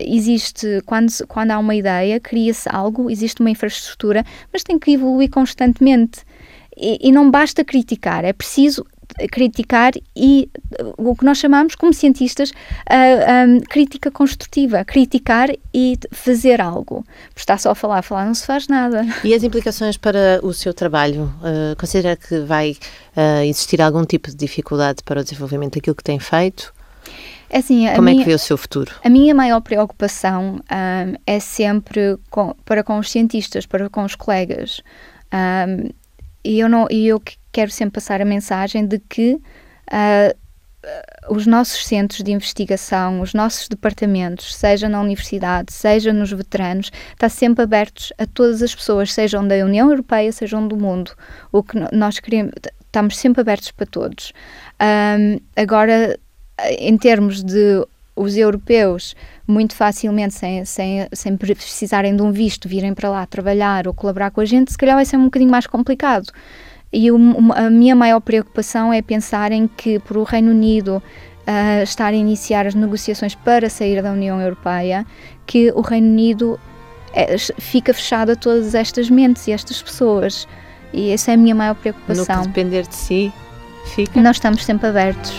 existe, 0.00 0.82
quando, 0.86 1.10
quando 1.26 1.50
há 1.50 1.58
uma 1.58 1.74
ideia, 1.74 2.20
cria-se 2.20 2.68
algo, 2.68 3.10
existe 3.10 3.40
uma 3.40 3.50
infraestrutura, 3.50 4.24
mas 4.52 4.62
tem 4.62 4.78
que 4.78 4.92
evoluir 4.92 5.30
constantemente. 5.30 6.20
E, 6.76 7.08
e 7.08 7.12
não 7.12 7.30
basta 7.30 7.64
criticar, 7.64 8.24
é 8.24 8.32
preciso 8.32 8.84
criticar 9.30 9.92
e 10.16 10.48
o 10.96 11.14
que 11.14 11.24
nós 11.24 11.38
chamamos 11.38 11.74
como 11.74 11.92
cientistas 11.92 12.50
uh, 12.50 13.48
um, 13.48 13.60
crítica 13.60 14.10
construtiva, 14.10 14.84
criticar 14.84 15.50
e 15.72 15.98
fazer 16.12 16.60
algo. 16.60 17.04
Porque 17.28 17.40
está 17.40 17.56
só 17.58 17.70
a 17.70 17.74
falar, 17.74 17.98
a 17.98 18.02
falar 18.02 18.26
não 18.26 18.34
se 18.34 18.46
faz 18.46 18.68
nada. 18.68 19.04
E 19.22 19.34
as 19.34 19.42
implicações 19.42 19.96
para 19.96 20.40
o 20.42 20.52
seu 20.52 20.74
trabalho? 20.74 21.32
Uh, 21.40 21.76
considera 21.78 22.16
que 22.16 22.40
vai 22.40 22.76
uh, 23.16 23.42
existir 23.44 23.80
algum 23.80 24.04
tipo 24.04 24.30
de 24.30 24.36
dificuldade 24.36 25.02
para 25.04 25.20
o 25.20 25.24
desenvolvimento 25.24 25.74
daquilo 25.74 25.96
que 25.96 26.04
tem 26.04 26.18
feito? 26.18 26.72
É 27.50 27.58
assim, 27.58 27.86
Como 27.94 28.02
minha, 28.02 28.20
é 28.20 28.24
que 28.24 28.28
vê 28.28 28.34
o 28.34 28.38
seu 28.38 28.56
futuro? 28.56 28.92
A 29.04 29.08
minha 29.08 29.34
maior 29.34 29.60
preocupação 29.60 30.56
um, 30.56 31.14
é 31.26 31.38
sempre 31.38 32.18
com, 32.28 32.54
para 32.64 32.82
com 32.82 32.98
os 32.98 33.10
cientistas, 33.10 33.64
para 33.66 33.88
com 33.88 34.02
os 34.02 34.16
colegas. 34.16 34.80
Um, 35.32 35.90
e 36.44 36.58
eu, 36.58 36.68
não, 36.68 36.86
e 36.90 37.06
eu 37.06 37.22
quero 37.54 37.70
sempre 37.70 37.94
passar 37.94 38.20
a 38.20 38.24
mensagem 38.24 38.84
de 38.84 38.98
que 38.98 39.34
uh, 39.34 40.36
os 41.30 41.46
nossos 41.46 41.86
centros 41.86 42.22
de 42.22 42.32
investigação, 42.32 43.20
os 43.20 43.32
nossos 43.32 43.68
departamentos, 43.68 44.54
seja 44.54 44.88
na 44.88 45.00
universidade, 45.00 45.72
seja 45.72 46.12
nos 46.12 46.30
veteranos, 46.32 46.90
está 47.12 47.28
sempre 47.28 47.62
abertos 47.62 48.12
a 48.18 48.26
todas 48.26 48.60
as 48.60 48.74
pessoas, 48.74 49.12
sejam 49.12 49.46
da 49.46 49.54
União 49.54 49.88
Europeia, 49.88 50.30
sejam 50.32 50.66
do 50.66 50.76
mundo. 50.76 51.12
O 51.50 51.62
que 51.62 51.78
nós 51.92 52.18
queremos, 52.18 52.52
estamos 52.84 53.16
sempre 53.16 53.40
abertos 53.40 53.70
para 53.70 53.86
todos. 53.86 54.32
Um, 54.82 55.38
agora, 55.56 56.18
em 56.78 56.98
termos 56.98 57.42
de 57.42 57.86
os 58.16 58.36
europeus 58.36 59.16
muito 59.46 59.74
facilmente, 59.74 60.34
sem, 60.34 60.64
sem, 60.64 61.08
sem 61.12 61.36
precisarem 61.36 62.14
de 62.14 62.22
um 62.22 62.30
visto, 62.30 62.68
virem 62.68 62.94
para 62.94 63.10
lá 63.10 63.26
trabalhar 63.26 63.86
ou 63.86 63.94
colaborar 63.94 64.30
com 64.30 64.40
a 64.40 64.44
gente, 64.44 64.70
se 64.70 64.78
calhar 64.78 64.96
vai 64.96 65.04
ser 65.04 65.16
um 65.16 65.24
bocadinho 65.24 65.50
mais 65.50 65.66
complicado. 65.66 66.30
E 66.94 67.08
a 67.08 67.70
minha 67.70 67.96
maior 67.96 68.20
preocupação 68.20 68.92
é 68.92 69.02
pensar 69.02 69.50
em 69.50 69.66
que, 69.66 69.98
por 69.98 70.16
o 70.16 70.22
Reino 70.22 70.52
Unido 70.52 71.02
uh, 71.46 71.82
estar 71.82 72.12
a 72.12 72.16
iniciar 72.16 72.68
as 72.68 72.74
negociações 72.74 73.34
para 73.34 73.68
sair 73.68 74.00
da 74.00 74.12
União 74.12 74.40
Europeia, 74.40 75.04
que 75.44 75.72
o 75.72 75.80
Reino 75.80 76.06
Unido 76.06 76.58
é, 77.12 77.36
fica 77.58 77.92
fechado 77.92 78.30
a 78.30 78.36
todas 78.36 78.76
estas 78.76 79.10
mentes 79.10 79.48
e 79.48 79.52
estas 79.52 79.82
pessoas. 79.82 80.46
E 80.92 81.10
essa 81.10 81.32
é 81.32 81.34
a 81.34 81.36
minha 81.36 81.54
maior 81.54 81.74
preocupação. 81.74 82.36
No 82.36 82.42
que 82.42 82.48
depender 82.48 82.86
de 82.86 82.94
si, 82.94 83.32
fica. 83.94 84.20
Nós 84.20 84.36
estamos 84.36 84.64
sempre 84.64 84.88
abertos. 84.88 85.34